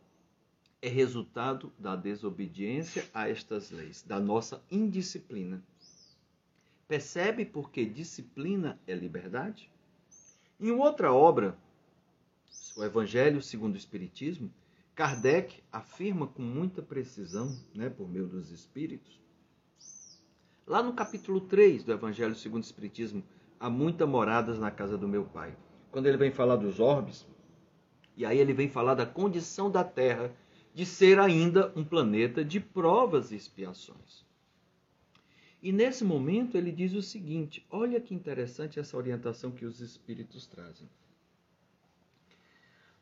é 0.79 0.87
resultado 0.87 1.73
da 1.79 1.95
desobediência 1.95 3.09
a 3.11 3.27
estas 3.27 3.71
leis, 3.71 4.03
da 4.03 4.19
nossa 4.19 4.63
indisciplina. 4.69 5.63
Percebe 6.87 7.45
porque 7.45 7.83
disciplina 7.83 8.79
é 8.85 8.93
liberdade? 8.93 9.71
Em 10.59 10.71
outra 10.71 11.13
obra, 11.13 11.55
o 12.75 12.83
Evangelho 12.83 13.43
segundo 13.43 13.75
o 13.75 13.77
Espiritismo, 13.77 14.51
Kardec 14.95 15.61
afirma 15.71 16.25
com 16.25 16.41
muita 16.41 16.81
precisão, 16.81 17.55
né, 17.75 17.91
por 17.91 18.09
meio 18.09 18.27
dos 18.27 18.49
Espíritos, 18.49 19.21
lá 20.65 20.81
no 20.81 20.93
capítulo 20.93 21.41
3 21.41 21.83
do 21.83 21.91
Evangelho 21.91 22.33
segundo 22.33 22.63
o 22.63 22.65
Espiritismo, 22.65 23.23
há 23.59 23.69
muitas 23.69 24.09
moradas 24.09 24.57
na 24.57 24.71
casa 24.71 24.97
do 24.97 25.07
meu 25.07 25.25
pai. 25.25 25.55
Quando 25.91 26.07
ele 26.07 26.17
vem 26.17 26.31
falar 26.31 26.55
dos 26.55 26.79
orbes, 26.79 27.27
e 28.15 28.25
aí 28.25 28.39
ele 28.39 28.53
vem 28.53 28.67
falar 28.67 28.95
da 28.95 29.05
condição 29.05 29.69
da 29.69 29.83
Terra 29.83 30.35
de 30.73 30.87
ser 30.87 31.19
ainda 31.19 31.71
um 31.75 31.85
planeta 31.85 32.43
de 32.43 32.59
provas 32.59 33.31
e 33.31 33.35
expiações. 33.35 34.26
E 35.61 35.71
nesse 35.71 36.03
momento 36.03 36.57
ele 36.57 36.71
diz 36.71 36.93
o 36.93 37.01
seguinte: 37.01 37.65
olha 37.69 37.99
que 37.99 38.13
interessante 38.13 38.79
essa 38.79 38.95
orientação 38.95 39.51
que 39.51 39.65
os 39.65 39.79
espíritos 39.79 40.45
trazem. 40.45 40.87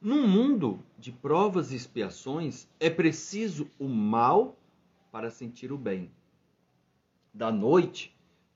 Num 0.02 0.28
mundo 0.28 0.80
de 0.98 1.12
provas 1.12 1.72
e 1.72 1.76
expiações, 1.76 2.68
é 2.80 2.90
preciso 2.90 3.70
o 3.80 3.88
mal 3.88 4.58
para 5.12 5.32
sentir 5.32 5.72
o 5.72 5.78
bem, 5.78 6.12
da 7.34 7.52
noite 7.52 8.16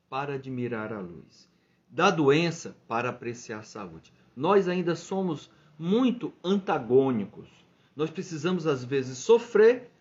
para 0.10 0.36
admirar 0.36 0.94
a 0.94 1.00
luz, 1.00 1.50
da 1.90 2.12
doença 2.12 2.76
para 2.88 3.10
apreciar 3.10 3.60
a 3.60 3.64
saúde. 3.64 4.14
Nós 4.36 4.68
ainda 4.68 4.96
somos 4.96 5.50
muito 5.78 6.34
antagônicos 6.44 7.60
nós 8.00 8.10
precisamos, 8.10 8.66
às 8.66 8.82
vezes, 8.82 9.18
sofrer 9.18 9.92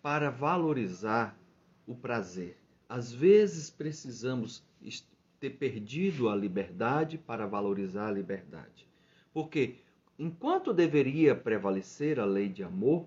para 0.00 0.30
valorizar 0.30 1.36
o 1.88 1.92
prazer. 1.92 2.56
Às 2.88 3.12
vezes, 3.12 3.68
precisamos 3.68 4.62
ter 5.38 5.50
perdido 5.50 6.28
a 6.28 6.36
liberdade 6.36 7.18
para 7.18 7.46
valorizar 7.46 8.08
a 8.08 8.12
liberdade. 8.12 8.86
Porque, 9.32 9.76
enquanto 10.18 10.72
deveria 10.72 11.34
prevalecer 11.34 12.18
a 12.18 12.24
lei 12.24 12.48
de 12.48 12.64
amor, 12.64 13.06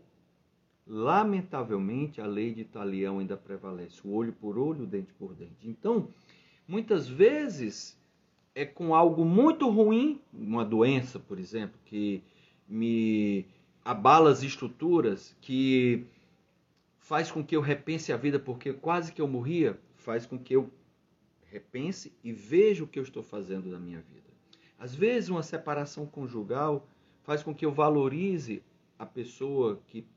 lamentavelmente 0.85 2.21
a 2.21 2.25
lei 2.25 2.53
de 2.53 2.63
Talião 2.63 3.19
ainda 3.19 3.35
prevalece, 3.37 4.01
o 4.03 4.11
olho 4.13 4.33
por 4.33 4.57
olho, 4.57 4.83
o 4.83 4.87
dente 4.87 5.13
por 5.13 5.33
dente. 5.33 5.67
Então, 5.67 6.07
muitas 6.67 7.07
vezes 7.07 7.97
é 8.53 8.65
com 8.65 8.93
algo 8.93 9.25
muito 9.25 9.69
ruim, 9.69 10.19
uma 10.33 10.65
doença, 10.65 11.19
por 11.19 11.39
exemplo, 11.39 11.79
que 11.85 12.21
me 12.67 13.45
abala 13.83 14.29
as 14.29 14.43
estruturas, 14.43 15.35
que 15.41 16.05
faz 17.11 17.29
com 17.29 17.43
que 17.43 17.57
eu 17.57 17.59
repense 17.59 18.13
a 18.13 18.15
vida, 18.15 18.39
porque 18.39 18.71
quase 18.71 19.11
que 19.11 19.21
eu 19.21 19.27
morria, 19.27 19.77
faz 19.97 20.25
com 20.25 20.39
que 20.39 20.55
eu 20.55 20.71
repense 21.43 22.17
e 22.23 22.31
veja 22.31 22.85
o 22.85 22.87
que 22.87 22.97
eu 22.97 23.03
estou 23.03 23.21
fazendo 23.21 23.69
da 23.69 23.77
minha 23.77 23.99
vida. 23.99 24.29
Às 24.79 24.95
vezes, 24.95 25.27
uma 25.27 25.43
separação 25.43 26.05
conjugal 26.05 26.87
faz 27.23 27.43
com 27.43 27.53
que 27.53 27.65
eu 27.65 27.71
valorize 27.73 28.63
a 28.97 29.05
pessoa 29.05 29.81
que 29.87 30.07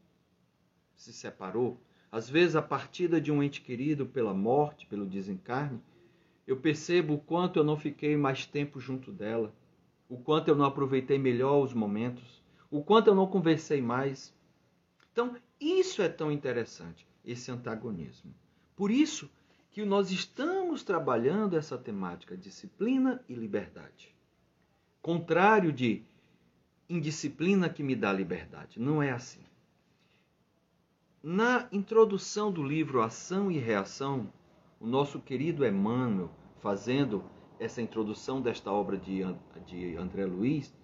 se 0.95 1.13
separou. 1.13 1.81
Às 2.13 2.31
vezes, 2.31 2.55
a 2.55 2.63
partida 2.63 3.21
de 3.21 3.33
um 3.33 3.43
ente 3.43 3.61
querido 3.61 4.07
pela 4.07 4.33
morte, 4.33 4.87
pelo 4.87 5.05
desencarne, 5.05 5.83
eu 6.47 6.59
percebo 6.59 7.15
o 7.15 7.19
quanto 7.19 7.59
eu 7.59 7.65
não 7.65 7.77
fiquei 7.77 8.17
mais 8.17 8.47
tempo 8.47 8.79
junto 8.79 9.11
dela, 9.11 9.53
o 10.09 10.17
quanto 10.17 10.47
eu 10.47 10.55
não 10.55 10.65
aproveitei 10.65 11.19
melhor 11.19 11.61
os 11.61 11.75
momentos 11.75 12.41
o 12.71 12.85
quanto 12.85 13.09
eu 13.09 13.17
não 13.17 13.27
conversei 13.27 13.83
mais. 13.83 14.33
Então, 15.13 15.37
isso 15.65 16.03
é 16.03 16.09
tão 16.09 16.31
interessante, 16.31 17.07
esse 17.25 17.51
antagonismo. 17.51 18.35
Por 18.77 18.91
isso 18.91 19.31
que 19.71 19.85
nós 19.85 20.11
estamos 20.11 20.83
trabalhando 20.83 21.57
essa 21.57 21.77
temática 21.79 22.37
disciplina 22.37 23.23
e 23.29 23.35
liberdade. 23.35 24.15
Contrário 25.01 25.73
de 25.73 26.03
indisciplina 26.89 27.69
que 27.69 27.83
me 27.83 27.97
dá 27.97 28.13
liberdade. 28.13 28.79
Não 28.79 29.03
é 29.03 29.11
assim. 29.11 29.41
Na 31.23 31.67
introdução 31.73 32.53
do 32.53 32.63
livro 32.63 33.01
Ação 33.01 33.51
e 33.51 33.59
Reação, 33.59 34.31
o 34.79 34.87
nosso 34.87 35.19
querido 35.19 35.67
Emmanuel, 35.67 36.31
fazendo 36.61 37.25
essa 37.59 37.81
introdução 37.81 38.43
desta 38.43 38.71
obra 38.71 38.99
de, 38.99 39.23
de 39.67 39.97
André 39.97 40.27
Luiz, 40.27 40.75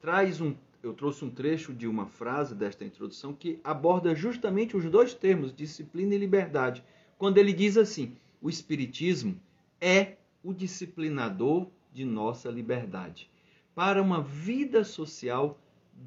traz 0.00 0.40
um 0.40 0.54
eu 0.82 0.94
trouxe 0.94 1.24
um 1.24 1.30
trecho 1.30 1.74
de 1.74 1.86
uma 1.86 2.06
frase 2.06 2.54
desta 2.54 2.84
introdução 2.84 3.34
que 3.34 3.60
aborda 3.62 4.14
justamente 4.14 4.76
os 4.76 4.84
dois 4.84 5.12
termos, 5.12 5.54
disciplina 5.54 6.14
e 6.14 6.18
liberdade, 6.18 6.82
quando 7.18 7.38
ele 7.38 7.52
diz 7.52 7.76
assim: 7.76 8.16
o 8.40 8.48
Espiritismo 8.48 9.38
é 9.80 10.16
o 10.42 10.54
disciplinador 10.54 11.68
de 11.92 12.04
nossa 12.04 12.50
liberdade, 12.50 13.30
para 13.74 14.02
uma 14.02 14.22
vida 14.22 14.84
social 14.84 15.58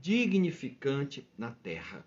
dignificante 0.02 1.28
na 1.38 1.52
Terra 1.52 2.06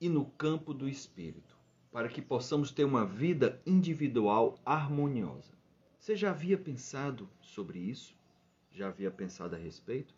e 0.00 0.08
no 0.08 0.24
campo 0.24 0.72
do 0.72 0.88
espírito, 0.88 1.54
para 1.92 2.08
que 2.08 2.22
possamos 2.22 2.70
ter 2.70 2.84
uma 2.84 3.04
vida 3.04 3.60
individual 3.66 4.58
harmoniosa. 4.64 5.52
Você 5.98 6.16
já 6.16 6.30
havia 6.30 6.56
pensado 6.56 7.28
sobre 7.42 7.78
isso? 7.78 8.16
Já 8.72 8.88
havia 8.88 9.10
pensado 9.10 9.54
a 9.54 9.58
respeito? 9.58 10.14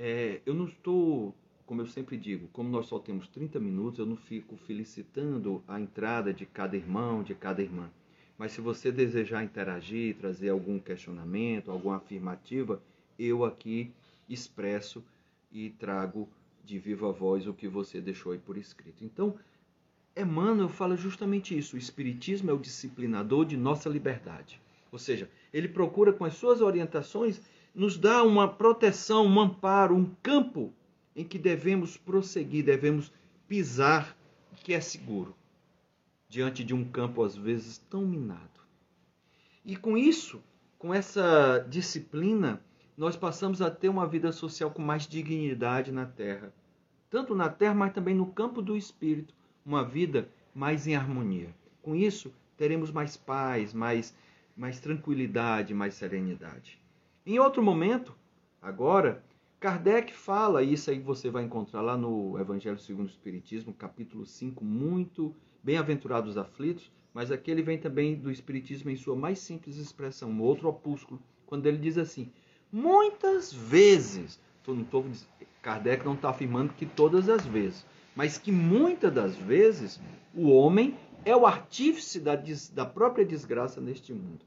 É, 0.00 0.40
eu 0.46 0.54
não 0.54 0.66
estou, 0.66 1.34
como 1.66 1.82
eu 1.82 1.86
sempre 1.88 2.16
digo, 2.16 2.46
como 2.52 2.68
nós 2.68 2.86
só 2.86 3.00
temos 3.00 3.26
30 3.26 3.58
minutos, 3.58 3.98
eu 3.98 4.06
não 4.06 4.16
fico 4.16 4.56
felicitando 4.56 5.60
a 5.66 5.80
entrada 5.80 6.32
de 6.32 6.46
cada 6.46 6.76
irmão, 6.76 7.20
de 7.24 7.34
cada 7.34 7.60
irmã. 7.60 7.90
Mas 8.38 8.52
se 8.52 8.60
você 8.60 8.92
desejar 8.92 9.42
interagir, 9.42 10.14
trazer 10.14 10.50
algum 10.50 10.78
questionamento, 10.78 11.72
alguma 11.72 11.96
afirmativa, 11.96 12.80
eu 13.18 13.44
aqui 13.44 13.90
expresso 14.28 15.02
e 15.50 15.70
trago 15.70 16.28
de 16.64 16.78
viva 16.78 17.10
voz 17.10 17.48
o 17.48 17.52
que 17.52 17.66
você 17.66 18.00
deixou 18.00 18.30
aí 18.30 18.38
por 18.38 18.56
escrito. 18.56 19.04
Então, 19.04 19.34
Emmanuel 20.16 20.68
fala 20.68 20.96
justamente 20.96 21.58
isso. 21.58 21.74
O 21.74 21.78
Espiritismo 21.78 22.50
é 22.52 22.54
o 22.54 22.58
disciplinador 22.58 23.44
de 23.44 23.56
nossa 23.56 23.88
liberdade. 23.88 24.60
Ou 24.92 24.98
seja, 24.98 25.28
ele 25.52 25.66
procura 25.66 26.12
com 26.12 26.24
as 26.24 26.34
suas 26.34 26.60
orientações 26.60 27.40
nos 27.78 27.96
dá 27.96 28.24
uma 28.24 28.48
proteção, 28.48 29.24
um 29.24 29.38
amparo, 29.38 29.94
um 29.94 30.12
campo 30.20 30.74
em 31.14 31.24
que 31.24 31.38
devemos 31.38 31.96
prosseguir, 31.96 32.64
devemos 32.64 33.12
pisar, 33.46 34.16
que 34.64 34.74
é 34.74 34.80
seguro, 34.80 35.32
diante 36.28 36.64
de 36.64 36.74
um 36.74 36.84
campo 36.84 37.22
às 37.22 37.36
vezes 37.36 37.78
tão 37.88 38.04
minado. 38.04 38.60
E 39.64 39.76
com 39.76 39.96
isso, 39.96 40.42
com 40.76 40.92
essa 40.92 41.64
disciplina, 41.70 42.60
nós 42.96 43.14
passamos 43.14 43.62
a 43.62 43.70
ter 43.70 43.88
uma 43.88 44.08
vida 44.08 44.32
social 44.32 44.72
com 44.72 44.82
mais 44.82 45.06
dignidade 45.06 45.92
na 45.92 46.04
terra. 46.04 46.52
Tanto 47.08 47.32
na 47.32 47.48
terra, 47.48 47.74
mas 47.74 47.92
também 47.92 48.14
no 48.14 48.26
campo 48.26 48.60
do 48.60 48.76
espírito, 48.76 49.32
uma 49.64 49.84
vida 49.84 50.28
mais 50.52 50.88
em 50.88 50.96
harmonia. 50.96 51.54
Com 51.80 51.94
isso, 51.94 52.34
teremos 52.56 52.90
mais 52.90 53.16
paz, 53.16 53.72
mais, 53.72 54.12
mais 54.56 54.80
tranquilidade, 54.80 55.72
mais 55.72 55.94
serenidade. 55.94 56.76
Em 57.28 57.38
outro 57.38 57.62
momento, 57.62 58.16
Agora, 58.60 59.22
Kardec 59.60 60.12
fala, 60.12 60.64
isso 60.64 60.90
aí 60.90 60.98
você 60.98 61.30
vai 61.30 61.44
encontrar 61.44 61.80
lá 61.80 61.96
no 61.96 62.38
Evangelho 62.38 62.78
segundo 62.78 63.06
o 63.06 63.10
Espiritismo, 63.10 63.72
capítulo 63.72 64.26
5, 64.26 64.64
muito 64.64 65.34
bem-aventurados 65.62 66.36
aflitos, 66.36 66.90
mas 67.14 67.30
aqui 67.30 67.52
ele 67.52 67.62
vem 67.62 67.78
também 67.78 68.16
do 68.16 68.32
Espiritismo 68.32 68.90
em 68.90 68.96
sua 68.96 69.14
mais 69.14 69.38
simples 69.38 69.76
expressão, 69.76 70.32
no 70.32 70.42
outro 70.42 70.68
opúsculo, 70.68 71.20
quando 71.46 71.66
ele 71.66 71.78
diz 71.78 71.96
assim: 71.98 72.32
muitas 72.72 73.52
vezes, 73.52 74.40
não 74.66 74.82
tô, 74.82 75.04
Kardec 75.62 76.04
não 76.04 76.14
está 76.14 76.30
afirmando 76.30 76.72
que 76.72 76.84
todas 76.84 77.28
as 77.28 77.46
vezes, 77.46 77.86
mas 78.16 78.38
que 78.38 78.50
muitas 78.50 79.14
das 79.14 79.36
vezes 79.36 80.00
o 80.34 80.50
homem 80.50 80.96
é 81.24 81.34
o 81.36 81.46
artífice 81.46 82.18
da, 82.18 82.34
da 82.72 82.84
própria 82.84 83.24
desgraça 83.24 83.80
neste 83.80 84.12
mundo. 84.12 84.44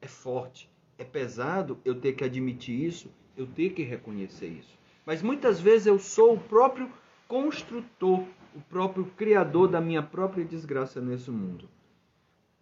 É 0.00 0.08
forte, 0.08 0.68
é 0.98 1.04
pesado 1.04 1.78
eu 1.84 1.94
ter 2.00 2.12
que 2.14 2.24
admitir 2.24 2.84
isso, 2.84 3.10
eu 3.36 3.46
ter 3.46 3.70
que 3.70 3.82
reconhecer 3.82 4.48
isso. 4.48 4.78
Mas 5.04 5.22
muitas 5.22 5.60
vezes 5.60 5.86
eu 5.86 5.98
sou 5.98 6.34
o 6.34 6.40
próprio 6.40 6.90
construtor, 7.28 8.24
o 8.54 8.60
próprio 8.68 9.06
criador 9.16 9.68
da 9.68 9.80
minha 9.80 10.02
própria 10.02 10.44
desgraça 10.44 11.00
nesse 11.00 11.30
mundo. 11.30 11.68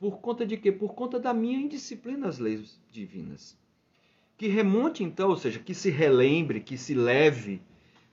Por 0.00 0.18
conta 0.18 0.44
de 0.44 0.56
quê? 0.56 0.72
Por 0.72 0.94
conta 0.94 1.20
da 1.20 1.32
minha 1.32 1.60
indisciplina 1.60 2.26
às 2.26 2.38
leis 2.38 2.80
divinas. 2.90 3.56
Que 4.36 4.48
remonte 4.48 5.04
então, 5.04 5.28
ou 5.28 5.36
seja, 5.36 5.60
que 5.60 5.74
se 5.74 5.90
relembre, 5.90 6.60
que 6.60 6.76
se 6.76 6.94
leve 6.94 7.62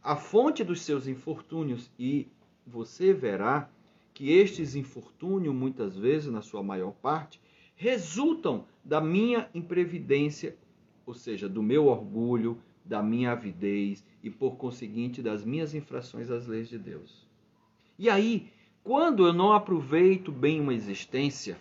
a 0.03 0.15
fonte 0.15 0.63
dos 0.63 0.81
seus 0.81 1.07
infortúnios 1.07 1.89
e 1.97 2.27
você 2.65 3.13
verá 3.13 3.69
que 4.13 4.31
estes 4.31 4.75
infortúnios, 4.75 5.55
muitas 5.55 5.97
vezes, 5.97 6.31
na 6.31 6.41
sua 6.41 6.61
maior 6.61 6.91
parte, 6.91 7.41
resultam 7.75 8.65
da 8.89 8.99
minha 8.99 9.47
imprevidência, 9.53 10.57
ou 11.05 11.13
seja, 11.13 11.47
do 11.47 11.61
meu 11.61 11.85
orgulho, 11.85 12.57
da 12.83 13.03
minha 13.03 13.33
avidez 13.33 14.03
e, 14.23 14.31
por 14.31 14.55
conseguinte, 14.55 15.21
das 15.21 15.45
minhas 15.45 15.75
infrações 15.75 16.31
às 16.31 16.47
leis 16.47 16.67
de 16.67 16.79
Deus. 16.79 17.27
E 17.99 18.09
aí, 18.09 18.51
quando 18.83 19.27
eu 19.27 19.31
não 19.31 19.53
aproveito 19.53 20.31
bem 20.31 20.59
uma 20.59 20.73
existência, 20.73 21.55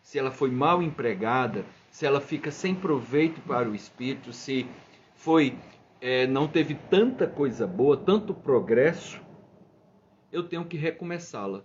se 0.00 0.18
ela 0.18 0.30
foi 0.30 0.50
mal 0.50 0.82
empregada, 0.82 1.66
se 1.90 2.06
ela 2.06 2.18
fica 2.18 2.50
sem 2.50 2.74
proveito 2.74 3.42
para 3.42 3.68
o 3.68 3.74
espírito, 3.74 4.32
se 4.32 4.66
foi 5.14 5.58
é, 6.00 6.26
não 6.26 6.48
teve 6.48 6.74
tanta 6.74 7.26
coisa 7.26 7.66
boa, 7.66 7.94
tanto 7.94 8.32
progresso, 8.32 9.20
eu 10.32 10.44
tenho 10.44 10.64
que 10.64 10.78
recomeçá-la. 10.78 11.62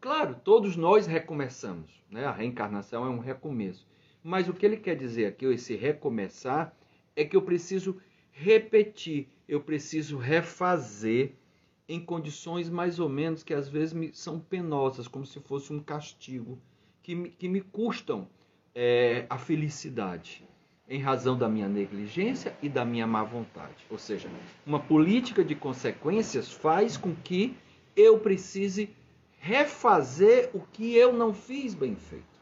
Claro, 0.00 0.36
todos 0.42 0.74
nós 0.74 1.06
recomeçamos, 1.06 2.02
né? 2.10 2.24
A 2.24 2.32
reencarnação 2.32 3.04
é 3.04 3.10
um 3.10 3.18
recomeço. 3.18 3.86
Mas 4.24 4.48
o 4.48 4.54
que 4.54 4.64
ele 4.64 4.78
quer 4.78 4.96
dizer 4.96 5.26
aqui, 5.26 5.44
esse 5.44 5.76
recomeçar, 5.76 6.74
é 7.14 7.26
que 7.26 7.36
eu 7.36 7.42
preciso 7.42 8.00
repetir, 8.32 9.28
eu 9.46 9.60
preciso 9.60 10.16
refazer 10.16 11.34
em 11.86 12.00
condições 12.00 12.70
mais 12.70 12.98
ou 12.98 13.08
menos 13.10 13.42
que 13.42 13.52
às 13.52 13.68
vezes 13.68 14.18
são 14.18 14.40
penosas, 14.40 15.06
como 15.06 15.26
se 15.26 15.38
fosse 15.40 15.74
um 15.74 15.78
castigo 15.78 16.58
que 17.02 17.14
me, 17.14 17.28
que 17.28 17.46
me 17.46 17.60
custam 17.60 18.26
é, 18.74 19.26
a 19.28 19.36
felicidade, 19.36 20.42
em 20.88 21.00
razão 21.00 21.36
da 21.36 21.46
minha 21.46 21.68
negligência 21.68 22.56
e 22.62 22.68
da 22.68 22.82
minha 22.82 23.06
má 23.06 23.22
vontade. 23.22 23.86
Ou 23.90 23.98
seja, 23.98 24.30
uma 24.66 24.80
política 24.80 25.44
de 25.44 25.54
consequências 25.54 26.50
faz 26.50 26.96
com 26.96 27.14
que 27.14 27.54
eu 27.94 28.18
precise 28.18 28.88
refazer 29.38 30.48
o 30.54 30.60
que 30.60 30.96
eu 30.96 31.12
não 31.12 31.34
fiz 31.34 31.74
bem 31.74 31.94
feito. 31.94 32.33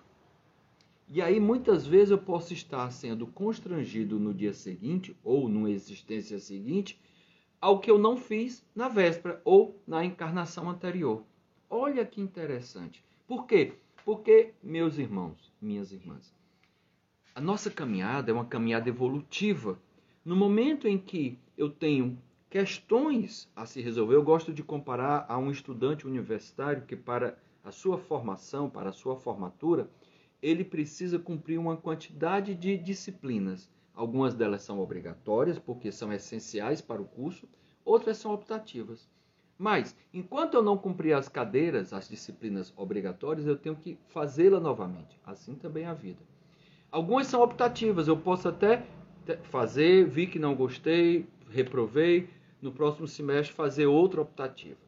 E 1.15 1.21
aí 1.21 1.39
muitas 1.39 1.87
vezes 1.87 2.11
eu 2.11 2.17
posso 2.17 2.55
estar 2.55 2.91
sendo 2.91 3.27
constrangido 3.27 4.19
no 4.19 4.33
dia 4.33 4.55
seguinte 4.55 5.15
ou 5.23 5.47
numa 5.47 5.71
existência 5.71 6.39
seguinte 6.39 6.99
ao 7.61 7.81
que 7.81 7.91
eu 7.91 7.99
não 7.99 8.17
fiz 8.17 8.65
na 8.75 8.89
véspera 8.89 9.39
ou 9.45 9.79
na 9.87 10.03
encarnação 10.03 10.71
anterior. 10.71 11.23
Olha 11.69 12.07
que 12.07 12.19
interessante. 12.19 13.05
Por 13.29 13.47
quê? 13.47 13.75
Porque, 14.07 14.55
meus 14.63 14.97
irmãos, 14.97 15.53
minhas 15.61 15.93
irmãs, 15.93 16.35
a 17.35 17.43
nossa 17.43 17.71
caminhada 17.71 18.31
é 18.31 18.35
uma 18.35 18.47
caminhada 18.47 18.89
evolutiva. 18.89 19.79
No 20.25 20.35
momento 20.35 20.89
em 20.89 20.97
que 20.97 21.39
eu 21.59 21.69
tenho 21.69 22.19
questões 22.49 23.51
a 23.55 23.67
se 23.67 23.83
resolver, 23.83 24.15
eu 24.15 24.23
gosto 24.23 24.51
de 24.51 24.63
comparar 24.63 25.27
a 25.29 25.37
um 25.37 25.51
estudante 25.51 26.07
universitário 26.07 26.87
que, 26.87 26.97
para 26.97 27.39
a 27.63 27.71
sua 27.71 27.99
formação, 27.99 28.71
para 28.71 28.89
a 28.89 28.95
sua 28.95 29.15
formatura, 29.15 29.91
ele 30.43 30.65
precisa 30.65 31.19
cumprir 31.19 31.59
uma 31.59 31.77
quantidade 31.77 32.55
de 32.55 32.77
disciplinas. 32.77 33.71
Algumas 33.95 34.35
delas 34.35 34.63
são 34.63 34.81
obrigatórias, 34.81 35.59
porque 35.59 35.93
são 35.93 36.13
essenciais 36.13 36.81
para 36.81 37.01
o 37.01 37.07
curso, 37.07 37.49
outras 37.85 38.17
são 38.17 38.35
optativas. 38.35 39.09
Mas, 39.57 39.97
enquanto 40.13 40.55
eu 40.55 40.63
não 40.63 40.77
cumprir 40.77 41.13
as 41.13 41.29
cadeiras, 41.29 41.93
as 41.93 42.09
disciplinas 42.09 42.73
obrigatórias, 42.77 43.47
eu 43.47 43.57
tenho 43.57 43.77
que 43.77 43.97
fazê-la 44.09 44.59
novamente. 44.59 45.21
Assim 45.25 45.55
também 45.55 45.85
a 45.85 45.95
vida. 45.95 46.21
Algumas 46.91 47.29
são 47.29 47.41
optativas, 47.41 48.09
eu 48.09 48.17
posso 48.17 48.49
até 48.49 48.85
fazer, 49.45 50.05
vi 50.05 50.27
que 50.27 50.39
não 50.39 50.57
gostei, 50.57 51.29
reprovei, 51.49 52.29
no 52.61 52.73
próximo 52.73 53.07
semestre 53.07 53.55
fazer 53.55 53.87
outra 53.87 54.21
optativa. 54.21 54.81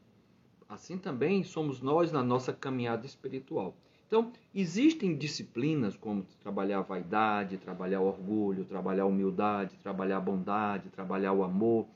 Assim 0.68 0.98
também 0.98 1.44
somos 1.44 1.80
nós 1.80 2.10
na 2.10 2.22
nossa 2.22 2.52
caminhada 2.52 3.06
espiritual. 3.06 3.76
Então, 4.14 4.30
existem 4.54 5.16
disciplinas 5.16 5.96
como 5.96 6.24
trabalhar 6.40 6.78
a 6.78 6.82
vaidade, 6.82 7.58
trabalhar 7.58 8.00
o 8.00 8.06
orgulho, 8.06 8.64
trabalhar 8.64 9.02
a 9.02 9.06
humildade, 9.06 9.76
trabalhar 9.82 10.18
a 10.18 10.20
bondade, 10.20 10.88
trabalhar 10.88 11.32
o 11.32 11.42
amor, 11.42 11.88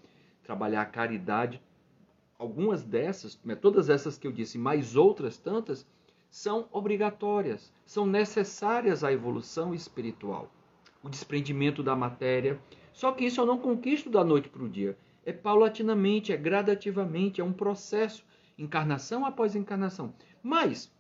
trabalhar 0.43 0.83
a 0.83 0.87
caridade, 0.87 1.63
algumas 2.37 2.83
dessas, 2.83 3.39
né, 3.45 3.55
todas 3.55 3.89
essas 3.89 4.19
que 4.19 4.27
eu 4.27 4.33
disse, 4.33 4.59
mais 4.59 4.97
outras 4.97 5.37
tantas, 5.37 5.87
são 6.29 6.67
obrigatórias, 6.73 7.73
são 7.87 8.05
necessárias 8.05 9.05
à 9.05 9.13
evolução 9.13 9.73
espiritual. 9.73 10.51
O 11.05 11.09
desprendimento 11.09 11.85
da 11.85 11.95
matéria. 11.95 12.59
Só 12.93 13.13
que 13.13 13.27
isso 13.27 13.41
eu 13.41 13.47
não 13.47 13.59
conquisto 13.59 14.11
da 14.11 14.25
noite 14.25 14.49
para 14.49 14.65
o 14.65 14.69
dia. 14.69 14.99
É 15.25 15.33
paulatinamente, 15.33 16.33
é 16.33 16.37
gradativamente, 16.37 17.41
é 17.41 17.45
um 17.45 17.53
processo, 17.53 18.25
encarnação 18.59 19.25
após 19.25 19.55
encarnação. 19.55 20.13
Mas, 20.43 20.91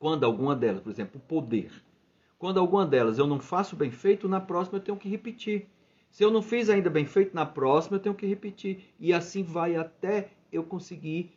quando 0.00 0.24
alguma 0.24 0.56
delas, 0.56 0.80
por 0.80 0.90
exemplo, 0.90 1.20
o 1.20 1.28
poder, 1.28 1.70
quando 2.38 2.58
alguma 2.58 2.86
delas 2.86 3.18
eu 3.18 3.26
não 3.26 3.38
faço 3.38 3.76
bem 3.76 3.90
feito, 3.90 4.26
na 4.26 4.40
próxima 4.40 4.78
eu 4.78 4.82
tenho 4.82 4.96
que 4.96 5.10
repetir. 5.10 5.68
Se 6.10 6.24
eu 6.24 6.30
não 6.30 6.40
fiz 6.40 6.70
ainda 6.70 6.88
bem 6.88 7.04
feito, 7.04 7.34
na 7.36 7.44
próxima 7.44 7.98
eu 7.98 8.00
tenho 8.00 8.14
que 8.14 8.26
repetir. 8.26 8.94
E 8.98 9.12
assim 9.12 9.42
vai 9.42 9.76
até 9.76 10.30
eu 10.50 10.64
conseguir 10.64 11.30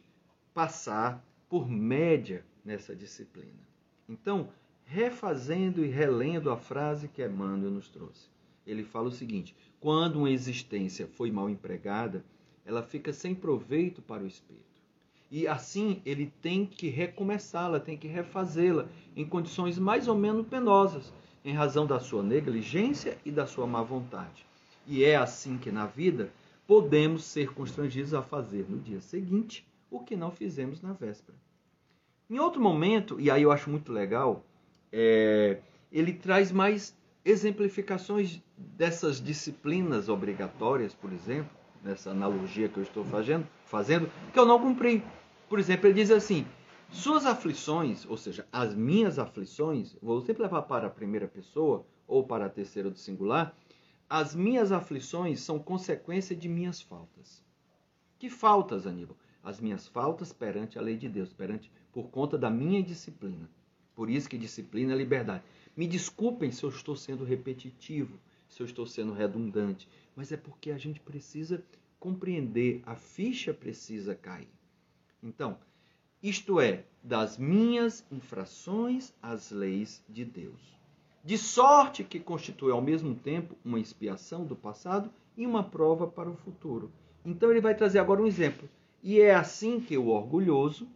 passar 0.54 1.21
por 1.49 1.69
média 1.69 2.45
nessa 2.63 2.95
disciplina. 2.95 3.67
Então, 4.08 4.47
refazendo 4.86 5.84
e 5.84 5.89
relendo 5.89 6.49
a 6.49 6.56
frase 6.56 7.10
que 7.10 7.23
Emmanuel 7.23 7.69
nos 7.69 7.89
trouxe, 7.89 8.30
ele 8.65 8.86
fala 8.86 9.10
o 9.10 9.12
seguinte: 9.12 9.54
quando 9.82 10.15
uma 10.19 10.32
existência 10.32 11.06
foi 11.06 11.30
mal 11.30 11.49
empregada, 11.49 12.23
ela 12.65 12.82
fica 12.82 13.12
sem 13.12 13.36
proveito 13.36 14.02
para 14.02 14.23
o 14.23 14.28
espírito. 14.28 14.73
E 15.36 15.48
assim 15.48 16.00
ele 16.06 16.32
tem 16.43 16.63
que 16.63 16.89
recomeçá-la, 16.89 17.80
tem 17.80 17.98
que 17.98 18.08
refazê-la 18.08 18.86
em 19.15 19.26
condições 19.26 19.80
mais 19.80 20.08
ou 20.08 20.15
menos 20.15 20.46
penosas, 20.46 21.12
em 21.43 21.56
razão 21.56 21.88
da 21.88 22.00
sua 22.00 22.22
negligência 22.22 23.17
e 23.26 23.32
da 23.32 23.48
sua 23.48 23.65
má 23.65 23.82
vontade. 23.82 24.46
E 24.86 25.04
é 25.04 25.15
assim 25.15 25.58
que 25.58 25.72
na 25.72 25.88
vida 25.88 26.32
podemos 26.67 27.24
ser 27.24 27.52
constrangidos 27.52 28.13
a 28.13 28.22
fazer 28.22 28.67
no 28.69 28.78
dia 28.78 29.02
seguinte 29.02 29.65
o 29.89 30.02
que 30.02 30.15
não 30.15 30.30
fizemos 30.30 30.84
na 30.84 30.93
véspera. 30.93 31.36
Em 32.30 32.38
outro 32.38 32.62
momento, 32.62 33.19
e 33.19 33.32
aí 33.32 33.41
eu 33.41 33.52
acho 33.52 33.72
muito 33.72 33.91
legal, 33.91 34.46
é, 34.91 35.58
ele 35.91 36.13
traz 36.13 36.52
mais 36.52 36.96
exemplificações 37.26 38.39
dessas 38.56 39.19
disciplinas 39.19 40.10
obrigatórias, 40.10 40.93
por 40.93 41.12
exemplo, 41.12 41.50
nessa 41.84 42.12
analogia 42.12 42.69
que 42.69 42.78
eu 42.78 42.84
estou 42.84 43.04
fazendo, 43.04 43.48
fazendo 43.65 44.08
que 44.32 44.38
eu 44.38 44.46
não 44.46 44.60
cumpri. 44.60 45.04
Por 45.54 45.60
exemplo, 45.60 45.86
ele 45.86 46.02
diz 46.02 46.10
assim: 46.10 46.48
suas 46.89 47.28
aflições, 47.28 48.08
ou 48.08 48.18
seja, 48.18 48.48
as 48.52 48.74
minhas 48.74 49.20
aflições, 49.20 49.96
vou 50.02 50.20
sempre 50.20 50.42
levar 50.42 50.63
para 50.63 50.88
a 50.88 50.89
primeira 50.89 51.28
pessoa 51.28 51.86
ou 52.08 52.26
para 52.26 52.48
a 52.48 52.50
terceira 52.50 52.89
do 52.89 52.98
singular, 52.98 53.56
as 54.10 54.34
minhas 54.34 54.72
aflições 54.72 55.42
são 55.42 55.60
consequência 55.60 56.36
de 56.36 56.50
minhas 56.50 56.82
faltas. 56.82 57.46
Que 58.18 58.32
faltas, 58.32 58.88
Aníbal? 58.88 59.16
As 59.44 59.60
minhas 59.60 59.88
faltas 59.88 60.34
perante 60.34 60.80
a 60.80 60.82
lei 60.82 60.98
de 60.98 61.08
Deus, 61.08 61.32
perante 61.32 61.72
por 61.92 62.10
conta 62.10 62.36
da 62.36 62.50
minha 62.50 62.82
disciplina. 62.82 63.48
Por 63.94 64.10
isso 64.10 64.28
que 64.28 64.39
disciplina 64.39 64.94
é 64.94 64.98
liberdade. 64.98 65.44
Me 65.78 65.86
desculpem 65.86 66.52
se 66.52 66.63
eu 66.63 66.70
estou 66.72 66.96
sendo 66.96 67.24
repetitivo, 67.24 68.20
se 68.50 68.63
eu 68.63 68.66
estou 68.66 68.88
sendo 68.88 69.13
redundante, 69.13 69.88
mas 70.16 70.32
é 70.32 70.36
porque 70.36 70.72
a 70.72 70.80
gente 70.80 71.00
precisa 71.00 71.63
compreender, 72.00 72.82
a 72.88 72.96
ficha 72.96 73.54
precisa 73.54 74.16
cair. 74.16 74.50
Então, 75.24 75.58
isto 76.22 76.60
é, 76.60 76.84
das 77.02 77.38
minhas 77.38 78.06
infrações 78.12 79.14
às 79.22 79.50
leis 79.50 80.04
de 80.08 80.24
Deus 80.24 80.74
de 81.24 81.38
sorte 81.38 82.04
que 82.04 82.20
constitui 82.20 82.72
ao 82.72 82.82
mesmo 82.82 83.16
tempo 83.16 83.56
uma 83.64 83.80
expiação 83.80 84.44
do 84.44 84.56
passado 84.56 85.10
e 85.38 85.48
uma 85.48 85.64
prova 85.64 86.06
para 86.06 86.30
o 86.30 86.36
futuro. 86.36 86.92
Então 87.26 87.50
ele 87.50 87.62
vai 87.62 87.74
trazer 87.74 88.00
agora 88.00 88.22
um 88.22 88.28
exemplo. 88.28 88.68
E 89.02 89.22
é 89.22 89.34
assim 89.34 89.80
que 89.80 89.98
o 89.98 90.08
orgulhoso 90.08 90.88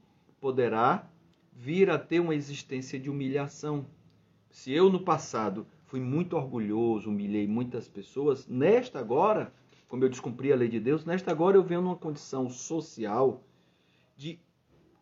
poderá 0.41 1.07
vir 1.53 1.89
a 1.89 1.97
ter 1.97 2.19
uma 2.19 2.35
existência 2.35 2.99
de 2.99 3.09
humilhação. 3.09 3.85
Se 4.51 4.73
eu 4.73 4.89
no 4.89 4.99
passado 4.99 5.65
fui 5.85 6.01
muito 6.01 6.35
orgulhoso, 6.35 7.09
humilhei 7.09 7.47
muitas 7.47 7.87
pessoas, 7.87 8.45
nesta 8.47 8.99
agora, 8.99 9.53
como 9.87 10.03
eu 10.03 10.09
descumpri 10.09 10.51
a 10.51 10.57
lei 10.57 10.67
de 10.67 10.79
Deus, 10.79 11.05
nesta 11.05 11.31
agora 11.31 11.55
eu 11.55 11.63
venho 11.63 11.81
numa 11.81 11.95
condição 11.95 12.49
social 12.49 13.41
de 14.17 14.39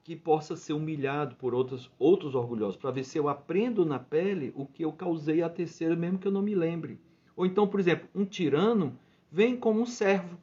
que 0.04 0.16
possa 0.16 0.56
ser 0.56 0.74
humilhado 0.74 1.36
por 1.36 1.56
outros, 1.56 1.90
outros 1.98 2.36
orgulhosos, 2.36 2.76
para 2.76 2.92
ver 2.92 3.04
se 3.04 3.18
eu 3.18 3.28
aprendo 3.28 3.84
na 3.84 3.98
pele 3.98 4.54
o 4.56 4.68
que 4.68 4.84
eu 4.84 4.94
causei 4.94 5.42
a 5.42 5.50
terceiro, 5.50 5.98
mesmo 5.98 6.20
que 6.20 6.28
eu 6.28 6.32
não 6.32 6.44
me 6.44 6.54
lembre. 6.54 7.00
Ou 7.36 7.46
então, 7.46 7.68
por 7.68 7.80
exemplo, 7.80 8.08
um 8.14 8.24
tirano 8.24 8.96
vem 9.32 9.58
como 9.58 9.82
um 9.82 9.86
servo. 9.86 10.38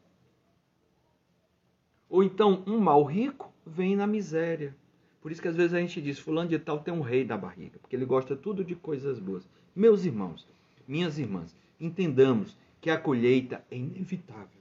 Ou 2.08 2.24
então, 2.24 2.64
um 2.66 2.78
mal 2.80 3.04
rico 3.04 3.52
vem 3.64 3.94
na 3.94 4.06
miséria. 4.06 4.76
Por 5.20 5.30
isso 5.30 5.40
que 5.40 5.46
às 5.46 5.54
vezes 5.54 5.72
a 5.72 5.78
gente 5.78 6.02
diz, 6.02 6.18
fulano 6.18 6.50
de 6.50 6.58
tal 6.58 6.80
tem 6.80 6.92
um 6.92 7.00
rei 7.00 7.24
na 7.24 7.38
barriga, 7.38 7.78
porque 7.78 7.94
ele 7.94 8.04
gosta 8.04 8.35
tudo 8.35 8.64
de 8.64 8.74
coisas 8.74 9.20
boas. 9.20 9.48
Meus 9.76 10.04
irmãos, 10.04 10.46
minhas 10.88 11.18
irmãs, 11.18 11.56
entendamos 11.78 12.58
que 12.80 12.90
a 12.90 12.98
colheita 12.98 13.64
é 13.70 13.76
inevitável. 13.76 14.61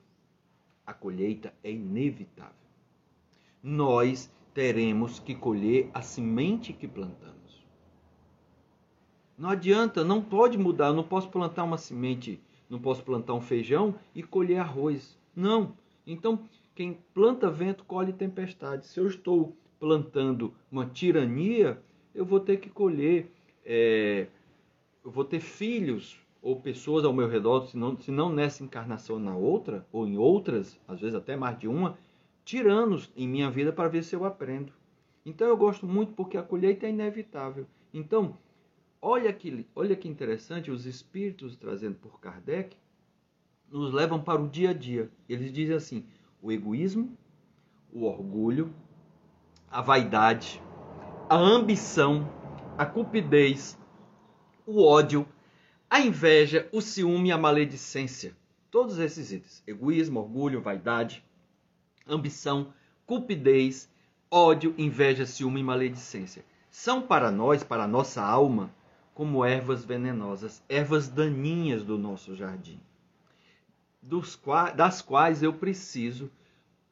A 0.86 0.94
colheita 0.94 1.52
é 1.64 1.72
inevitável. 1.72 2.61
Nós 3.64 4.32
teremos 4.54 5.20
que 5.20 5.36
colher 5.36 5.90
a 5.94 6.02
semente 6.02 6.74
que 6.74 6.88
plantamos. 6.88 7.66
Não 9.38 9.50
adianta, 9.50 10.04
não 10.04 10.22
pode 10.22 10.58
mudar. 10.58 10.88
Eu 10.88 10.94
não 10.94 11.04
posso 11.04 11.30
plantar 11.30 11.64
uma 11.64 11.78
semente, 11.78 12.42
não 12.70 12.80
posso 12.80 13.04
plantar 13.04 13.34
um 13.34 13.42
feijão 13.42 13.96
e 14.14 14.22
colher 14.22 14.60
arroz. 14.60 15.18
Não. 15.36 15.74
Então, 16.06 16.48
quem 16.76 16.98
planta 17.14 17.50
vento 17.50 17.84
colhe 17.86 18.14
tempestade. 18.14 18.86
Se 18.86 19.00
eu 19.00 19.08
estou 19.08 19.56
plantando 19.80 20.54
uma 20.72 20.86
tirania, 20.86 21.82
eu 22.14 22.26
vou 22.26 22.40
ter 22.40 22.58
que 22.58 22.70
colher, 22.70 23.32
é, 23.66 24.28
eu 25.04 25.10
vou 25.10 25.26
ter 25.26 25.40
filhos 25.40 26.20
ou 26.42 26.56
pessoas 26.56 27.06
ao 27.06 27.14
meu 27.14 27.28
redor, 27.28 27.66
se 27.68 27.78
não, 27.78 27.98
se 27.98 28.12
não 28.12 28.32
nessa 28.32 28.64
encarnação 28.64 29.20
na 29.20 29.36
outra, 29.36 29.86
ou 29.92 30.08
em 30.08 30.18
outras, 30.18 30.80
às 30.88 31.00
vezes 31.00 31.16
até 31.16 31.36
mais 31.36 31.58
de 31.58 31.68
uma, 31.68 31.98
tiranos 32.44 33.12
em 33.16 33.28
minha 33.28 33.50
vida 33.50 33.72
para 33.72 33.90
ver 33.90 34.04
se 34.04 34.16
eu 34.16 34.26
aprendo. 34.26 34.74
Então 35.26 35.48
eu 35.48 35.58
gosto 35.58 35.86
muito 35.86 36.14
porque 36.14 36.38
a 36.38 36.44
colheita 36.44 36.86
é 36.86 36.90
inevitável. 36.90 37.68
Então, 37.94 38.38
olha 39.02 39.32
que, 39.32 39.68
olha 39.76 39.96
que 39.96 40.08
interessante, 40.08 40.72
os 40.72 40.86
espíritos 40.86 41.56
trazendo 41.56 41.96
por 41.96 42.20
Kardec 42.20 42.76
nos 43.70 43.94
levam 43.94 44.22
para 44.22 44.42
o 44.42 44.50
dia 44.50 44.72
a 44.72 44.74
dia. 44.74 45.10
Eles 45.30 45.52
dizem 45.52 45.76
assim: 45.76 46.06
o 46.42 46.52
egoísmo, 46.52 47.18
o 47.92 48.06
orgulho, 48.06 48.74
a 49.70 49.82
vaidade, 49.82 50.62
a 51.30 51.36
ambição, 51.36 52.30
a 52.78 52.86
cupidez, 52.86 53.78
o 54.66 54.84
ódio, 54.84 55.26
a 55.90 56.02
inveja, 56.02 56.68
o 56.72 56.82
ciúme 56.82 57.32
a 57.32 57.38
maledicência. 57.38 58.36
Todos 58.70 59.00
esses 59.00 59.32
itens: 59.32 59.64
egoísmo, 59.68 60.20
orgulho, 60.20 60.62
vaidade, 60.62 61.24
ambição, 62.08 62.74
cupidez, 63.06 63.90
ódio, 64.30 64.74
inveja, 64.78 65.26
ciúme 65.26 65.60
e 65.60 65.64
maledicência. 65.64 66.46
São 66.70 67.02
para 67.02 67.32
nós, 67.32 67.64
para 67.64 67.84
a 67.84 67.88
nossa 67.88 68.24
alma, 68.24 68.74
como 69.14 69.44
ervas 69.44 69.84
venenosas, 69.84 70.64
ervas 70.70 71.10
daninhas 71.10 71.84
do 71.84 71.98
nosso 71.98 72.36
jardim, 72.36 72.80
das 74.76 75.02
quais 75.02 75.44
eu 75.44 75.54
preciso 75.54 76.32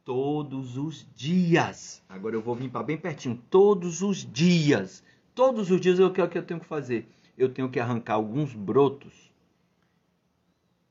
todos 0.03 0.77
os 0.77 1.07
dias. 1.15 2.03
Agora 2.09 2.35
eu 2.35 2.41
vou 2.41 2.55
vir 2.55 2.69
para 2.69 2.83
bem 2.83 2.97
pertinho, 2.97 3.41
todos 3.49 4.01
os 4.01 4.17
dias. 4.17 5.03
Todos 5.33 5.71
os 5.71 5.79
dias 5.79 5.99
o 5.99 6.11
que, 6.11 6.21
é 6.21 6.27
que 6.27 6.37
eu 6.37 6.43
tenho 6.43 6.59
que 6.59 6.65
fazer? 6.65 7.07
Eu 7.37 7.47
tenho 7.47 7.69
que 7.69 7.79
arrancar 7.79 8.15
alguns 8.15 8.53
brotos 8.53 9.31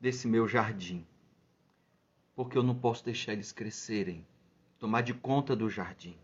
desse 0.01 0.27
meu 0.27 0.49
jardim 0.49 1.05
porque 2.39 2.57
eu 2.57 2.63
não 2.63 2.77
posso 2.77 3.05
deixar 3.05 3.33
eles 3.33 3.51
crescerem, 3.51 4.25
tomar 4.79 5.01
de 5.01 5.13
conta 5.13 5.57
do 5.57 5.69
jardim. 5.69 6.15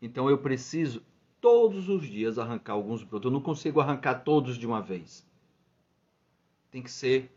Então 0.00 0.30
eu 0.30 0.38
preciso 0.38 1.02
todos 1.40 1.88
os 1.88 2.06
dias 2.06 2.38
arrancar 2.38 2.74
alguns 2.74 3.02
brotos. 3.02 3.24
Eu 3.24 3.32
não 3.32 3.40
consigo 3.40 3.80
arrancar 3.80 4.22
todos 4.22 4.56
de 4.56 4.68
uma 4.68 4.80
vez. 4.80 5.26
Tem 6.70 6.80
que 6.80 6.92
ser 6.92 7.28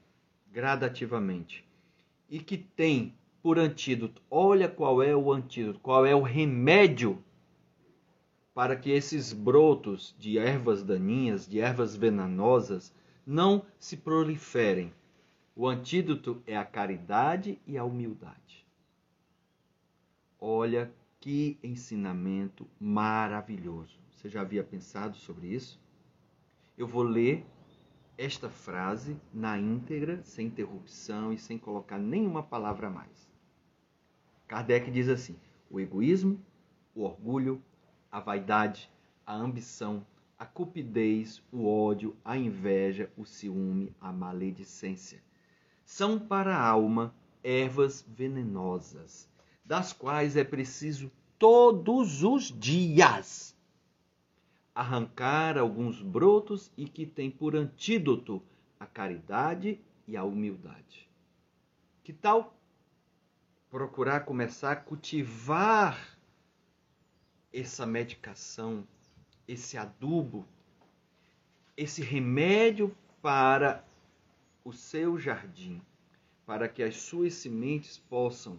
gradativamente. 0.51 1.65
E 2.29 2.37
que 2.37 2.59
tem 2.59 3.15
por 3.41 3.57
antídoto, 3.57 4.21
olha 4.29 4.69
qual 4.69 5.01
é 5.01 5.15
o 5.15 5.33
antídoto, 5.33 5.79
qual 5.79 6.05
é 6.05 6.13
o 6.13 6.21
remédio 6.21 7.17
para 8.53 8.75
que 8.75 8.91
esses 8.91 9.33
brotos 9.33 10.15
de 10.19 10.37
ervas 10.37 10.83
daninhas, 10.83 11.47
de 11.47 11.59
ervas 11.59 11.95
venenosas, 11.95 12.93
não 13.25 13.65
se 13.79 13.97
proliferem, 13.97 14.93
o 15.59 15.67
antídoto 15.67 16.39
é 16.45 16.55
a 16.55 16.63
caridade 16.63 17.59
e 17.65 17.79
a 17.79 17.83
humildade. 17.83 18.63
Olha 20.39 20.93
que 21.19 21.57
ensinamento 21.63 22.67
maravilhoso. 22.79 23.99
Você 24.11 24.29
já 24.29 24.41
havia 24.41 24.63
pensado 24.63 25.17
sobre 25.17 25.47
isso? 25.47 25.81
Eu 26.77 26.85
vou 26.85 27.01
ler 27.01 27.43
esta 28.19 28.51
frase 28.51 29.19
na 29.33 29.57
íntegra, 29.57 30.21
sem 30.21 30.45
interrupção 30.45 31.33
e 31.33 31.39
sem 31.39 31.57
colocar 31.57 31.97
nenhuma 31.97 32.43
palavra 32.43 32.85
a 32.85 32.91
mais. 32.91 33.27
Kardec 34.47 34.91
diz 34.91 35.09
assim: 35.09 35.35
o 35.71 35.79
egoísmo, 35.79 36.39
o 36.93 37.01
orgulho, 37.01 37.59
a 38.11 38.19
vaidade, 38.19 38.91
a 39.25 39.33
ambição, 39.33 40.05
a 40.37 40.45
cupidez, 40.45 41.41
o 41.51 41.67
ódio, 41.67 42.15
a 42.23 42.37
inveja, 42.37 43.11
o 43.17 43.25
ciúme, 43.25 43.91
a 43.99 44.13
maledicência 44.13 45.25
são 45.87 46.19
para 46.19 46.53
a 46.53 46.67
alma 46.67 47.15
ervas 47.41 48.05
venenosas, 48.05 49.25
das 49.63 49.93
quais 49.93 50.35
é 50.35 50.43
preciso 50.43 51.09
todos 51.39 52.25
os 52.25 52.51
dias 52.51 53.55
arrancar 54.75 55.57
alguns 55.57 56.01
brotos 56.01 56.69
e 56.77 56.89
que 56.89 57.05
tem 57.05 57.31
por 57.31 57.55
antídoto 57.55 58.43
a 58.77 58.85
caridade 58.85 59.79
e 60.05 60.17
a 60.17 60.25
humildade. 60.25 61.09
Que 62.03 62.11
tal 62.11 62.53
procurar 63.71 64.25
começar 64.25 64.73
a 64.73 64.75
cultivar 64.75 66.17
essa 67.53 67.85
medicação, 67.85 68.85
esse 69.47 69.77
adubo, 69.77 70.45
esse 71.77 72.01
remédio 72.01 72.93
para 73.21 73.86
o 74.67 74.73
seu 74.73 75.17
jardim, 75.17 75.81
para 76.45 76.67
que 76.67 76.83
as 76.83 76.97
suas 76.97 77.35
sementes 77.35 77.97
possam 77.97 78.57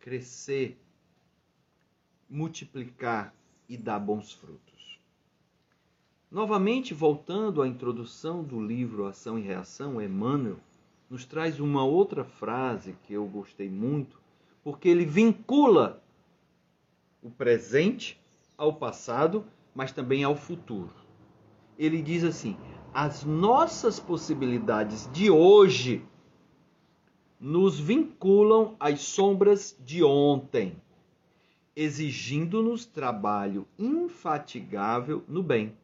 crescer, 0.00 0.80
multiplicar 2.30 3.34
e 3.68 3.76
dar 3.76 3.98
bons 3.98 4.32
frutos. 4.32 4.98
Novamente, 6.30 6.94
voltando 6.94 7.60
à 7.60 7.68
introdução 7.68 8.42
do 8.42 8.58
livro 8.58 9.04
Ação 9.04 9.38
e 9.38 9.42
Reação, 9.42 10.00
Emmanuel 10.00 10.56
nos 11.10 11.26
traz 11.26 11.60
uma 11.60 11.84
outra 11.84 12.24
frase 12.24 12.96
que 13.02 13.12
eu 13.12 13.26
gostei 13.26 13.68
muito, 13.68 14.18
porque 14.62 14.88
ele 14.88 15.04
vincula 15.04 16.02
o 17.22 17.30
presente 17.30 18.18
ao 18.56 18.72
passado, 18.72 19.44
mas 19.74 19.92
também 19.92 20.24
ao 20.24 20.36
futuro. 20.36 20.94
Ele 21.78 22.00
diz 22.00 22.24
assim: 22.24 22.56
as 22.94 23.24
nossas 23.24 23.98
possibilidades 23.98 25.10
de 25.12 25.28
hoje 25.28 26.06
nos 27.40 27.76
vinculam 27.76 28.76
às 28.78 29.00
sombras 29.00 29.76
de 29.84 30.04
ontem, 30.04 30.80
exigindo-nos 31.74 32.86
trabalho 32.86 33.66
infatigável 33.76 35.24
no 35.26 35.42
bem, 35.42 35.76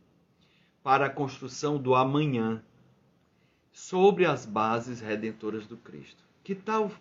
para 0.85 1.07
a 1.07 1.11
construção 1.11 1.79
do 1.79 1.97
amanhã, 1.97 2.63
sobre 3.73 4.25
as 4.25 4.47
bases 4.47 5.01
redentoras 5.01 5.67
do 5.67 5.77
Cristo. 5.77 6.23
Que 6.45 6.55
tal? 6.55 6.93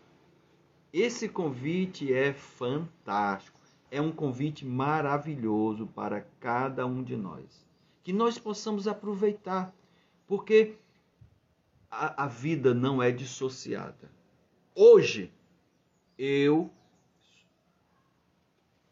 Esse 0.91 1.29
convite 1.29 2.11
é 2.11 2.33
fantástico, 2.33 3.59
é 3.91 4.01
um 4.01 4.11
convite 4.11 4.65
maravilhoso 4.65 5.85
para 5.85 6.25
cada 6.39 6.83
um 6.87 7.03
de 7.03 7.15
nós. 7.15 7.63
Que 8.03 8.11
nós 8.11 8.39
possamos 8.39 8.87
aproveitar 8.87 9.71
porque 10.29 10.75
a, 11.89 12.25
a 12.25 12.27
vida 12.27 12.71
não 12.71 13.01
é 13.01 13.11
dissociada. 13.11 14.11
Hoje, 14.75 15.33
eu 16.19 16.69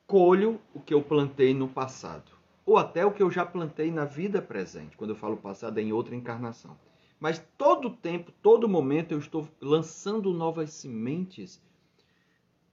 colho 0.08 0.60
o 0.74 0.80
que 0.80 0.96
eu 0.96 1.04
plantei 1.04 1.54
no 1.54 1.68
passado, 1.68 2.32
ou 2.66 2.76
até 2.76 3.06
o 3.06 3.12
que 3.12 3.22
eu 3.22 3.30
já 3.30 3.46
plantei 3.46 3.92
na 3.92 4.04
vida 4.04 4.42
presente. 4.42 4.98
Quando 4.98 5.12
eu 5.12 5.16
falo 5.16 5.38
passado, 5.38 5.78
é 5.78 5.84
em 5.84 5.94
outra 5.94 6.16
encarnação. 6.16 6.76
Mas 7.20 7.40
todo 7.56 7.92
tempo, 7.92 8.32
todo 8.42 8.68
momento 8.68 9.12
eu 9.12 9.20
estou 9.20 9.48
lançando 9.62 10.34
novas 10.34 10.72
sementes 10.72 11.62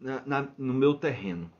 na, 0.00 0.22
na, 0.24 0.48
no 0.56 0.72
meu 0.72 0.94
terreno. 0.94 1.50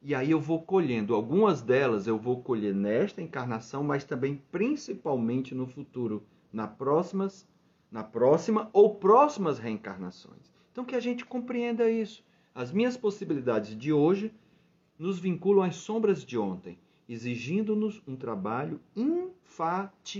E 0.00 0.14
aí 0.14 0.30
eu 0.30 0.40
vou 0.40 0.62
colhendo. 0.62 1.12
Algumas 1.14 1.60
delas 1.60 2.06
eu 2.06 2.16
vou 2.16 2.40
colher 2.40 2.72
nesta 2.72 3.20
encarnação, 3.20 3.82
mas 3.82 4.04
também 4.04 4.40
principalmente 4.50 5.54
no 5.54 5.66
futuro, 5.66 6.22
na 6.52 6.68
próximas, 6.68 7.44
na 7.90 8.04
próxima 8.04 8.70
ou 8.72 8.94
próximas 8.94 9.58
reencarnações. 9.58 10.52
Então 10.70 10.84
que 10.84 10.94
a 10.94 11.00
gente 11.00 11.24
compreenda 11.24 11.90
isso. 11.90 12.22
As 12.54 12.70
minhas 12.70 12.96
possibilidades 12.96 13.76
de 13.76 13.92
hoje 13.92 14.32
nos 14.96 15.18
vinculam 15.18 15.64
às 15.64 15.74
sombras 15.76 16.24
de 16.24 16.38
ontem, 16.38 16.78
exigindo-nos 17.08 18.00
um 18.06 18.14
trabalho 18.14 18.80
infatigável 18.94 20.12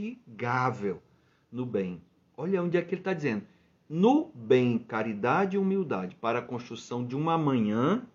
no 1.51 1.64
bem. 1.64 2.03
Olha 2.37 2.62
onde 2.62 2.77
é 2.77 2.83
que 2.83 2.95
ele 2.95 3.01
está 3.01 3.12
dizendo. 3.12 3.45
No 3.88 4.31
bem, 4.35 4.79
caridade 4.79 5.57
e 5.57 5.59
humildade, 5.59 6.17
para 6.17 6.41
a 6.41 6.43
construção 6.43 7.07
de 7.07 7.17
uma 7.17 7.35
amanhã 7.35 8.07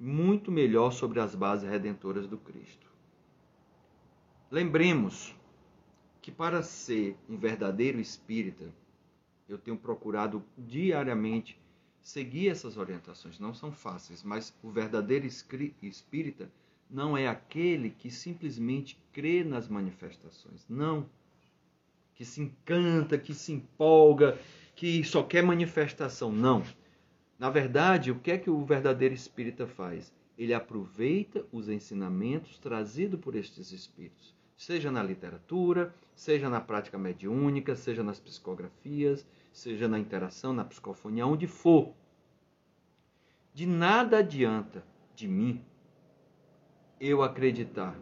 muito 0.00 0.50
melhor 0.50 0.92
sobre 0.92 1.20
as 1.20 1.34
bases 1.34 1.68
redentoras 1.68 2.26
do 2.26 2.38
Cristo. 2.38 2.90
Lembremos 4.50 5.36
que 6.22 6.32
para 6.32 6.62
ser 6.62 7.16
um 7.28 7.36
verdadeiro 7.36 8.00
espírita, 8.00 8.72
eu 9.46 9.58
tenho 9.58 9.76
procurado 9.76 10.42
diariamente 10.56 11.60
seguir 12.00 12.48
essas 12.48 12.78
orientações. 12.78 13.38
Não 13.38 13.52
são 13.52 13.70
fáceis, 13.70 14.22
mas 14.22 14.54
o 14.62 14.70
verdadeiro 14.70 15.26
espírita 15.26 16.50
não 16.88 17.16
é 17.16 17.28
aquele 17.28 17.90
que 17.90 18.10
simplesmente 18.10 18.98
crê 19.12 19.44
nas 19.44 19.68
manifestações. 19.68 20.64
Não. 20.68 21.06
Que 22.14 22.24
se 22.24 22.40
encanta, 22.40 23.18
que 23.18 23.34
se 23.34 23.52
empolga, 23.52 24.38
que 24.74 25.04
só 25.04 25.22
quer 25.22 25.42
manifestação. 25.42 26.32
Não. 26.32 26.64
Na 27.40 27.48
verdade, 27.48 28.10
o 28.10 28.20
que 28.20 28.32
é 28.32 28.36
que 28.36 28.50
o 28.50 28.66
verdadeiro 28.66 29.14
espírita 29.14 29.66
faz? 29.66 30.12
Ele 30.36 30.52
aproveita 30.52 31.42
os 31.50 31.70
ensinamentos 31.70 32.58
trazidos 32.58 33.18
por 33.18 33.34
estes 33.34 33.72
espíritos, 33.72 34.36
seja 34.54 34.90
na 34.90 35.02
literatura, 35.02 35.94
seja 36.14 36.50
na 36.50 36.60
prática 36.60 36.98
mediúnica, 36.98 37.74
seja 37.74 38.02
nas 38.02 38.20
psicografias, 38.20 39.26
seja 39.54 39.88
na 39.88 39.98
interação, 39.98 40.52
na 40.52 40.66
psicofonia, 40.66 41.26
onde 41.26 41.46
for. 41.46 41.94
De 43.54 43.64
nada 43.64 44.18
adianta 44.18 44.84
de 45.16 45.26
mim 45.26 45.64
eu 47.00 47.22
acreditar 47.22 47.98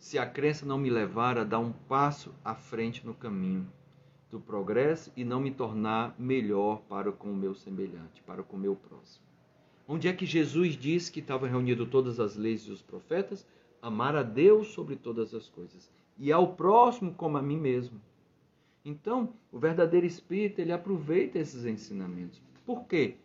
se 0.00 0.18
a 0.18 0.26
crença 0.26 0.66
não 0.66 0.78
me 0.78 0.90
levar 0.90 1.38
a 1.38 1.44
dar 1.44 1.60
um 1.60 1.70
passo 1.72 2.34
à 2.44 2.56
frente 2.56 3.06
no 3.06 3.14
caminho 3.14 3.70
do 4.34 4.40
progresso 4.40 5.12
e 5.16 5.24
não 5.24 5.38
me 5.38 5.52
tornar 5.52 6.12
melhor 6.18 6.82
para 6.88 7.12
com 7.12 7.30
o 7.30 7.36
meu 7.36 7.54
semelhante, 7.54 8.20
para 8.26 8.42
com 8.42 8.56
o 8.56 8.60
meu 8.60 8.74
próximo. 8.74 9.24
Onde 9.86 10.08
é 10.08 10.12
que 10.12 10.26
Jesus 10.26 10.74
disse 10.74 11.12
que 11.12 11.20
estavam 11.20 11.48
reunido 11.48 11.86
todas 11.86 12.18
as 12.18 12.34
leis 12.34 12.62
e 12.62 12.72
os 12.72 12.82
profetas? 12.82 13.46
Amar 13.80 14.16
a 14.16 14.24
Deus 14.24 14.68
sobre 14.68 14.96
todas 14.96 15.32
as 15.34 15.48
coisas 15.48 15.88
e 16.18 16.32
ao 16.32 16.54
próximo 16.54 17.14
como 17.14 17.38
a 17.38 17.42
mim 17.42 17.58
mesmo. 17.58 18.00
Então, 18.84 19.32
o 19.52 19.58
verdadeiro 19.58 20.04
espírita, 20.04 20.60
ele 20.60 20.72
aproveita 20.72 21.38
esses 21.38 21.64
ensinamentos. 21.64 22.42
Por 22.66 22.86
quê? 22.86 23.16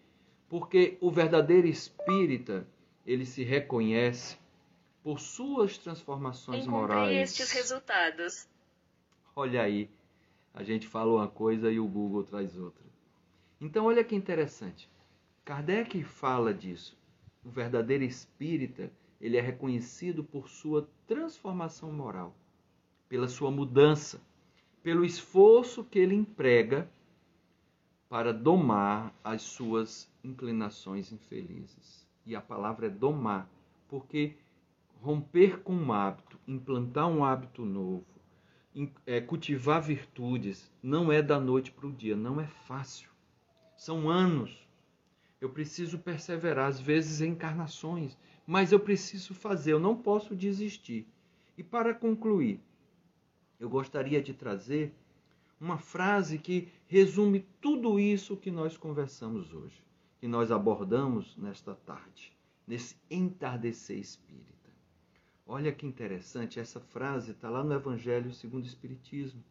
Porque 0.47 0.95
o 1.01 1.09
verdadeiro 1.09 1.65
espírita, 1.65 2.67
ele 3.03 3.25
se 3.25 3.43
reconhece 3.43 4.37
por 5.03 5.19
suas 5.19 5.75
transformações 5.75 6.67
Encontrei 6.67 6.97
morais. 6.97 7.31
estes 7.31 7.51
resultados. 7.51 8.47
Olha 9.35 9.63
aí, 9.63 9.89
a 10.53 10.63
gente 10.63 10.87
fala 10.87 11.13
uma 11.13 11.27
coisa 11.27 11.71
e 11.71 11.79
o 11.79 11.87
Google 11.87 12.23
traz 12.23 12.57
outra. 12.57 12.83
Então, 13.61 13.85
olha 13.85 14.03
que 14.03 14.15
interessante. 14.15 14.89
Kardec 15.43 16.03
fala 16.03 16.53
disso. 16.53 16.97
O 17.43 17.49
verdadeiro 17.49 18.03
espírita, 18.03 18.91
ele 19.19 19.37
é 19.37 19.41
reconhecido 19.41 20.23
por 20.23 20.49
sua 20.49 20.87
transformação 21.07 21.91
moral, 21.91 22.35
pela 23.07 23.27
sua 23.27 23.49
mudança, 23.51 24.21
pelo 24.83 25.03
esforço 25.03 25.83
que 25.83 25.99
ele 25.99 26.15
emprega 26.15 26.89
para 28.07 28.33
domar 28.33 29.13
as 29.23 29.41
suas 29.41 30.11
inclinações 30.23 31.11
infelizes. 31.11 32.07
E 32.25 32.35
a 32.35 32.41
palavra 32.41 32.87
é 32.87 32.89
domar, 32.89 33.49
porque 33.87 34.35
romper 35.01 35.61
com 35.61 35.73
um 35.73 35.93
hábito, 35.93 36.37
implantar 36.47 37.07
um 37.07 37.23
hábito 37.23 37.65
novo, 37.65 38.05
é, 39.05 39.19
cultivar 39.19 39.81
virtudes 39.81 40.71
não 40.81 41.11
é 41.11 41.21
da 41.21 41.39
noite 41.39 41.71
para 41.71 41.87
o 41.87 41.91
dia, 41.91 42.15
não 42.15 42.39
é 42.39 42.47
fácil. 42.47 43.09
São 43.75 44.09
anos. 44.09 44.67
Eu 45.41 45.49
preciso 45.49 45.97
perseverar, 45.97 46.67
às 46.67 46.79
vezes 46.79 47.21
encarnações, 47.21 48.17
mas 48.45 48.71
eu 48.71 48.79
preciso 48.79 49.33
fazer, 49.33 49.73
eu 49.73 49.79
não 49.79 49.95
posso 49.95 50.35
desistir. 50.35 51.07
E 51.57 51.63
para 51.63 51.93
concluir, 51.93 52.59
eu 53.59 53.69
gostaria 53.69 54.21
de 54.21 54.33
trazer 54.33 54.93
uma 55.59 55.77
frase 55.77 56.37
que 56.37 56.69
resume 56.87 57.45
tudo 57.61 57.99
isso 57.99 58.37
que 58.37 58.49
nós 58.51 58.77
conversamos 58.77 59.53
hoje, 59.53 59.83
que 60.19 60.27
nós 60.27 60.51
abordamos 60.51 61.35
nesta 61.37 61.75
tarde, 61.75 62.33
nesse 62.65 62.95
entardecer 63.09 63.97
espírita. 63.97 64.58
Olha 65.51 65.71
que 65.71 65.83
interessante, 65.83 66.59
essa 66.59 66.79
frase 66.79 67.31
está 67.31 67.49
lá 67.49 67.63
no 67.63 67.73
Evangelho 67.73 68.31
segundo 68.31 68.65
o 68.65 68.67
Espiritismo, 68.67 69.43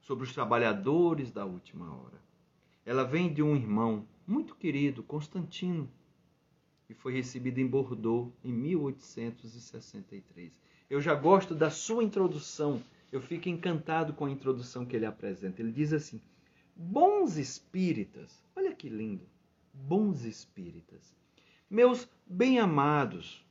sobre 0.00 0.22
os 0.22 0.32
trabalhadores 0.32 1.32
da 1.32 1.44
última 1.44 1.92
hora. 1.92 2.22
Ela 2.86 3.02
vem 3.02 3.34
de 3.34 3.42
um 3.42 3.56
irmão 3.56 4.06
muito 4.24 4.54
querido, 4.54 5.02
Constantino, 5.02 5.90
e 6.88 6.94
foi 6.94 7.12
recebido 7.12 7.58
em 7.58 7.66
Bordeaux 7.66 8.32
em 8.44 8.52
1863. 8.52 10.52
Eu 10.88 11.00
já 11.00 11.16
gosto 11.16 11.56
da 11.56 11.70
sua 11.70 12.04
introdução, 12.04 12.80
eu 13.10 13.20
fico 13.20 13.48
encantado 13.48 14.12
com 14.12 14.26
a 14.26 14.30
introdução 14.30 14.86
que 14.86 14.94
ele 14.94 15.06
apresenta. 15.06 15.60
Ele 15.60 15.72
diz 15.72 15.92
assim: 15.92 16.20
Bons 16.76 17.36
espíritas, 17.36 18.44
olha 18.54 18.72
que 18.72 18.88
lindo, 18.88 19.26
bons 19.72 20.24
espíritas, 20.24 21.12
meus 21.68 22.08
bem-amados, 22.24 23.43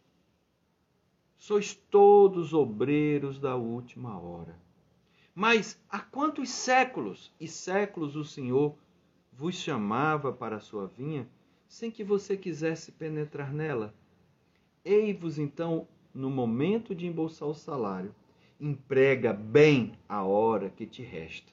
sois 1.44 1.74
todos 1.74 2.54
obreiros 2.54 3.38
da 3.38 3.54
última 3.54 4.18
hora. 4.18 4.58
Mas 5.36 5.78
há 5.90 6.00
quantos 6.00 6.48
séculos 6.48 7.34
e 7.38 7.50
séculos 7.50 8.16
o 8.16 8.24
Senhor 8.24 8.78
vos 9.30 9.54
chamava 9.56 10.32
para 10.32 10.56
a 10.56 10.62
sua 10.62 10.88
vinha, 10.88 11.28
sem 11.68 11.92
que 11.92 12.02
você 12.02 12.38
quisesse 12.38 12.94
penetrar 12.94 13.52
nela? 13.52 13.94
Ei-vos 14.86 15.38
então, 15.38 15.86
no 16.14 16.30
momento 16.30 16.96
de 16.96 17.08
embolsar 17.08 17.50
o 17.50 17.54
salário, 17.54 18.16
emprega 18.58 19.34
bem 19.34 20.00
a 20.08 20.24
hora 20.24 20.70
que 20.70 20.86
te 20.86 21.04
resta. 21.04 21.52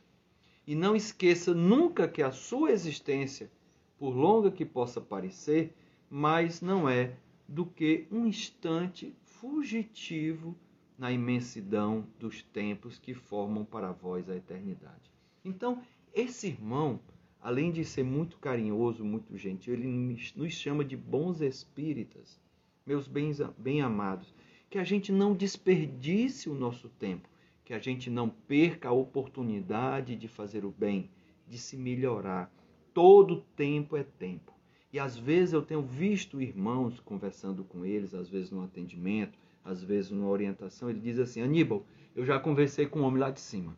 E 0.64 0.76
não 0.76 0.94
esqueça 0.94 1.52
nunca 1.52 2.06
que 2.06 2.22
a 2.22 2.30
sua 2.30 2.70
existência, 2.70 3.50
por 3.98 4.10
longa 4.10 4.52
que 4.52 4.64
possa 4.64 5.00
parecer, 5.00 5.74
mas 6.08 6.60
não 6.60 6.88
é 6.88 7.16
do 7.48 7.66
que 7.66 8.06
um 8.08 8.24
instante 8.24 9.12
fugitivo 9.40 10.54
na 10.98 11.10
imensidão 11.10 12.06
dos 12.18 12.42
tempos 12.42 12.98
que 12.98 13.14
formam 13.14 13.64
para 13.64 13.90
vós 13.90 14.28
a 14.28 14.36
eternidade. 14.36 15.10
Então, 15.42 15.82
esse 16.12 16.48
irmão, 16.48 17.00
além 17.40 17.72
de 17.72 17.82
ser 17.82 18.02
muito 18.02 18.36
carinhoso, 18.36 19.02
muito 19.02 19.34
gentil, 19.38 19.72
ele 19.72 19.88
nos 20.36 20.52
chama 20.52 20.84
de 20.84 20.94
bons 20.94 21.40
espíritas, 21.40 22.38
meus 22.84 23.08
bem-amados, 23.56 24.34
que 24.68 24.78
a 24.78 24.84
gente 24.84 25.10
não 25.10 25.34
desperdice 25.34 26.50
o 26.50 26.54
nosso 26.54 26.90
tempo, 26.90 27.26
que 27.64 27.72
a 27.72 27.78
gente 27.78 28.10
não 28.10 28.28
perca 28.28 28.90
a 28.90 28.92
oportunidade 28.92 30.16
de 30.16 30.28
fazer 30.28 30.66
o 30.66 30.70
bem, 30.70 31.10
de 31.48 31.56
se 31.56 31.78
melhorar. 31.78 32.52
Todo 32.92 33.40
tempo 33.56 33.96
é 33.96 34.04
tempo. 34.04 34.52
E 34.92 34.98
às 34.98 35.16
vezes 35.16 35.52
eu 35.52 35.62
tenho 35.62 35.82
visto 35.82 36.40
irmãos 36.40 36.98
conversando 37.00 37.62
com 37.62 37.84
eles, 37.84 38.12
às 38.12 38.28
vezes 38.28 38.50
no 38.50 38.64
atendimento, 38.64 39.38
às 39.64 39.82
vezes 39.82 40.10
numa 40.10 40.28
orientação, 40.28 40.90
ele 40.90 40.98
diz 40.98 41.18
assim: 41.18 41.42
Aníbal, 41.42 41.84
eu 42.14 42.24
já 42.24 42.38
conversei 42.40 42.86
com 42.86 43.00
o 43.00 43.02
homem 43.04 43.20
lá 43.20 43.30
de 43.30 43.40
cima 43.40 43.76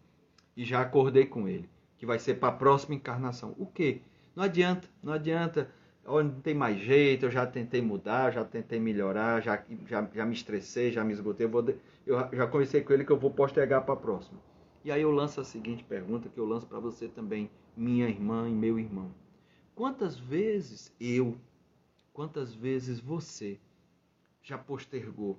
e 0.56 0.64
já 0.64 0.80
acordei 0.80 1.26
com 1.26 1.46
ele, 1.46 1.68
que 1.98 2.06
vai 2.06 2.18
ser 2.18 2.34
para 2.34 2.48
a 2.48 2.56
próxima 2.56 2.94
encarnação. 2.94 3.54
O 3.58 3.66
quê? 3.66 4.00
Não 4.34 4.44
adianta, 4.44 4.88
não 5.02 5.12
adianta. 5.12 5.70
Olha, 6.04 6.28
não 6.28 6.40
tem 6.40 6.54
mais 6.54 6.80
jeito, 6.80 7.26
eu 7.26 7.30
já 7.30 7.46
tentei 7.46 7.80
mudar, 7.80 8.32
já 8.32 8.44
tentei 8.44 8.80
melhorar, 8.80 9.40
já, 9.40 9.62
já, 9.86 10.08
já 10.12 10.26
me 10.26 10.32
estressei, 10.32 10.90
já 10.90 11.04
me 11.04 11.12
esgotei. 11.12 11.46
Eu, 11.46 11.50
vou, 11.50 11.64
eu 12.06 12.28
já 12.32 12.46
conversei 12.46 12.80
com 12.80 12.92
ele 12.92 13.04
que 13.04 13.12
eu 13.12 13.18
vou 13.18 13.30
postergar 13.30 13.84
para 13.84 13.94
a 13.94 13.96
próxima. 13.96 14.40
E 14.84 14.90
aí 14.90 15.02
eu 15.02 15.12
lanço 15.12 15.40
a 15.40 15.44
seguinte 15.44 15.84
pergunta 15.84 16.28
que 16.28 16.40
eu 16.40 16.44
lanço 16.44 16.66
para 16.66 16.80
você 16.80 17.06
também, 17.06 17.48
minha 17.76 18.08
irmã 18.08 18.48
e 18.48 18.52
meu 18.52 18.80
irmão. 18.80 19.12
Quantas 19.74 20.18
vezes 20.18 20.92
eu, 21.00 21.36
quantas 22.12 22.54
vezes 22.54 23.00
você 23.00 23.58
já 24.42 24.58
postergou? 24.58 25.38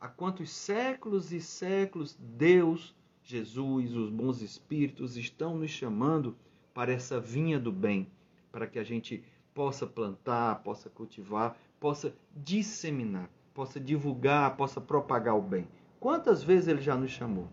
Há 0.00 0.08
quantos 0.08 0.50
séculos 0.50 1.32
e 1.32 1.40
séculos 1.40 2.16
Deus 2.20 2.94
Jesus, 3.28 3.94
os 3.94 4.08
bons 4.08 4.40
espíritos 4.40 5.14
estão 5.18 5.58
nos 5.58 5.70
chamando 5.70 6.34
para 6.72 6.90
essa 6.90 7.20
vinha 7.20 7.60
do 7.60 7.70
bem, 7.70 8.10
para 8.50 8.66
que 8.66 8.78
a 8.78 8.82
gente 8.82 9.22
possa 9.52 9.86
plantar, 9.86 10.62
possa 10.62 10.88
cultivar, 10.88 11.54
possa 11.78 12.14
disseminar, 12.34 13.28
possa 13.52 13.78
divulgar, 13.78 14.56
possa 14.56 14.80
propagar 14.80 15.36
o 15.36 15.42
bem. 15.42 15.68
Quantas 16.00 16.42
vezes 16.42 16.68
ele 16.68 16.80
já 16.80 16.96
nos 16.96 17.10
chamou? 17.10 17.50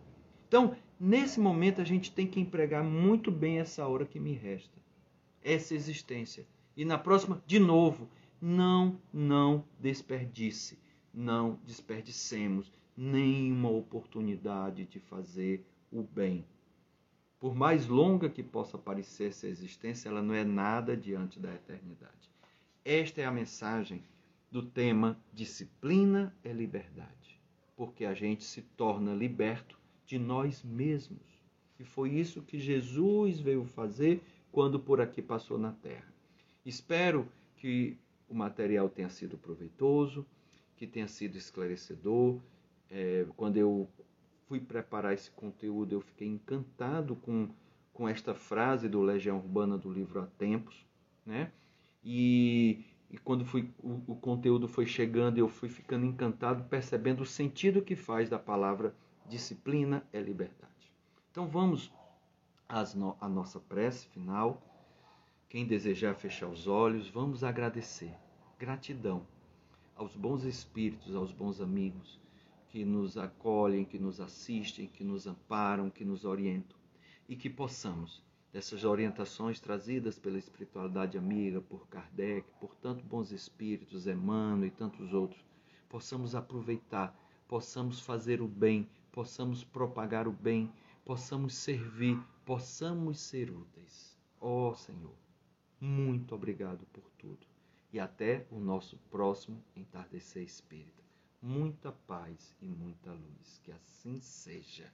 Então, 0.48 0.78
nesse 0.98 1.42
momento, 1.42 1.82
a 1.82 1.84
gente 1.84 2.10
tem 2.10 2.26
que 2.26 2.40
empregar 2.40 2.82
muito 2.82 3.30
bem 3.30 3.60
essa 3.60 3.86
hora 3.86 4.06
que 4.06 4.18
me 4.18 4.32
resta, 4.32 4.80
essa 5.46 5.76
existência. 5.76 6.46
E 6.76 6.84
na 6.84 6.98
próxima, 6.98 7.42
de 7.46 7.60
novo, 7.60 8.10
não, 8.42 9.00
não 9.14 9.64
desperdice, 9.80 10.78
não 11.14 11.60
desperdicemos 11.64 12.72
nenhuma 12.98 13.70
oportunidade 13.70 14.86
de 14.86 15.00
fazer 15.00 15.64
o 15.92 16.02
bem. 16.02 16.44
Por 17.40 17.54
mais 17.54 17.88
longa 17.88 18.30
que 18.30 18.42
possa 18.42 18.78
parecer 18.78 19.30
essa 19.30 19.48
existência, 19.48 20.10
ela 20.10 20.22
não 20.22 20.34
é 20.34 20.44
nada 20.44 20.98
diante 20.98 21.40
da 21.40 21.54
eternidade. 21.54 22.32
Esta 22.84 23.22
é 23.22 23.26
a 23.26 23.32
mensagem 23.32 24.04
do 24.50 24.64
tema 24.64 25.20
Disciplina 25.34 26.36
é 26.44 26.52
Liberdade, 26.52 27.40
porque 27.76 28.06
a 28.06 28.14
gente 28.14 28.44
se 28.44 28.62
torna 28.62 29.14
liberto 29.14 29.78
de 30.06 30.18
nós 30.18 30.64
mesmos. 30.64 31.44
E 31.80 31.84
foi 31.84 32.12
isso 32.12 32.42
que 32.42 32.58
Jesus 32.58 33.40
veio 33.40 33.66
fazer 33.66 34.24
quando 34.56 34.80
por 34.80 35.02
aqui 35.02 35.22
passou 35.22 35.58
na 35.58 35.74
terra. 35.74 36.08
Espero 36.66 37.28
que 37.58 37.98
o 38.30 38.34
material 38.34 38.88
tenha 38.88 39.10
sido 39.10 39.38
proveitoso, 39.38 40.26
que 40.78 40.88
tenha 40.88 41.10
sido 41.10 41.38
esclarecedor. 41.38 42.40
É, 42.90 43.26
quando 43.36 43.58
eu 43.58 43.86
fui 44.48 44.62
preparar 44.62 45.14
esse 45.14 45.30
conteúdo, 45.32 45.94
eu 45.94 46.00
fiquei 46.00 46.30
encantado 46.30 47.18
com, 47.18 47.50
com 47.92 48.08
esta 48.08 48.34
frase 48.34 48.88
do 48.88 49.02
Legião 49.02 49.40
Urbana 49.40 49.78
do 49.78 49.92
livro 49.92 50.22
Há 50.22 50.26
Tempos, 50.26 50.86
né? 51.26 51.52
E, 52.02 52.86
e 53.12 53.18
quando 53.18 53.44
fui, 53.44 53.70
o, 53.84 54.14
o 54.14 54.16
conteúdo 54.16 54.70
foi 54.70 54.86
chegando, 54.86 55.38
eu 55.38 55.50
fui 55.50 55.68
ficando 55.68 56.06
encantado, 56.06 56.64
percebendo 56.70 57.24
o 57.24 57.26
sentido 57.26 57.82
que 57.82 57.98
faz 57.98 58.30
da 58.30 58.40
palavra 58.40 58.96
disciplina 59.28 60.02
é 60.14 60.22
liberdade. 60.22 60.94
Então 61.30 61.46
vamos 61.46 61.92
à 62.68 63.30
nossa 63.30 63.60
prece 63.60 64.08
final. 64.08 64.62
Quem 65.50 65.66
desejar 65.66 66.16
fechar 66.16 66.48
os 66.48 66.68
olhos, 66.68 67.08
vamos 67.08 67.44
agradecer. 67.44 68.14
Gratidão 68.58 69.26
aos 69.96 70.16
bons 70.16 70.44
espíritos, 70.44 71.16
aos 71.16 71.32
bons 71.32 71.62
amigos 71.62 72.20
que 72.76 72.84
nos 72.84 73.18
acolhem, 73.18 73.86
que 73.86 73.98
nos 73.98 74.20
assistem, 74.20 74.86
que 74.86 75.02
nos 75.02 75.26
amparam, 75.26 75.90
que 75.90 76.04
nos 76.04 76.26
orientam. 76.26 76.78
E 77.30 77.34
que 77.34 77.50
possamos, 77.50 78.22
dessas 78.52 78.84
orientações 78.84 79.62
trazidas 79.62 80.20
pela 80.20 80.38
espiritualidade 80.38 81.18
amiga, 81.18 81.62
por 81.62 81.88
Kardec, 81.88 82.46
por 82.60 82.76
tantos 82.76 83.06
bons 83.06 83.32
espíritos, 83.32 84.08
Emmanuel 84.08 84.68
e 84.68 84.72
tantos 84.72 85.14
outros, 85.14 85.42
possamos 85.88 86.36
aproveitar, 86.36 87.18
possamos 87.48 88.02
fazer 88.02 88.42
o 88.42 88.48
bem, 88.48 88.90
possamos 89.10 89.64
propagar 89.64 90.28
o 90.28 90.34
bem, 90.34 90.70
possamos 91.06 91.56
servir, 91.56 92.20
possamos 92.46 93.20
ser 93.20 93.50
úteis. 93.50 94.16
Ó 94.40 94.70
oh, 94.70 94.76
Senhor, 94.76 95.16
muito 95.82 96.36
obrigado 96.36 96.86
por 96.94 97.10
tudo. 97.18 97.46
E 97.92 98.00
até 98.00 98.46
o 98.52 98.60
nosso 98.60 98.98
próximo 99.10 99.64
entardecer 99.76 100.44
espírita. 100.44 101.04
Muita 101.42 101.92
paz 101.92 102.56
e 102.62 102.68
muita 102.68 103.12
luz. 103.12 103.60
Que 103.64 103.72
assim 103.72 104.20
seja. 104.20 104.92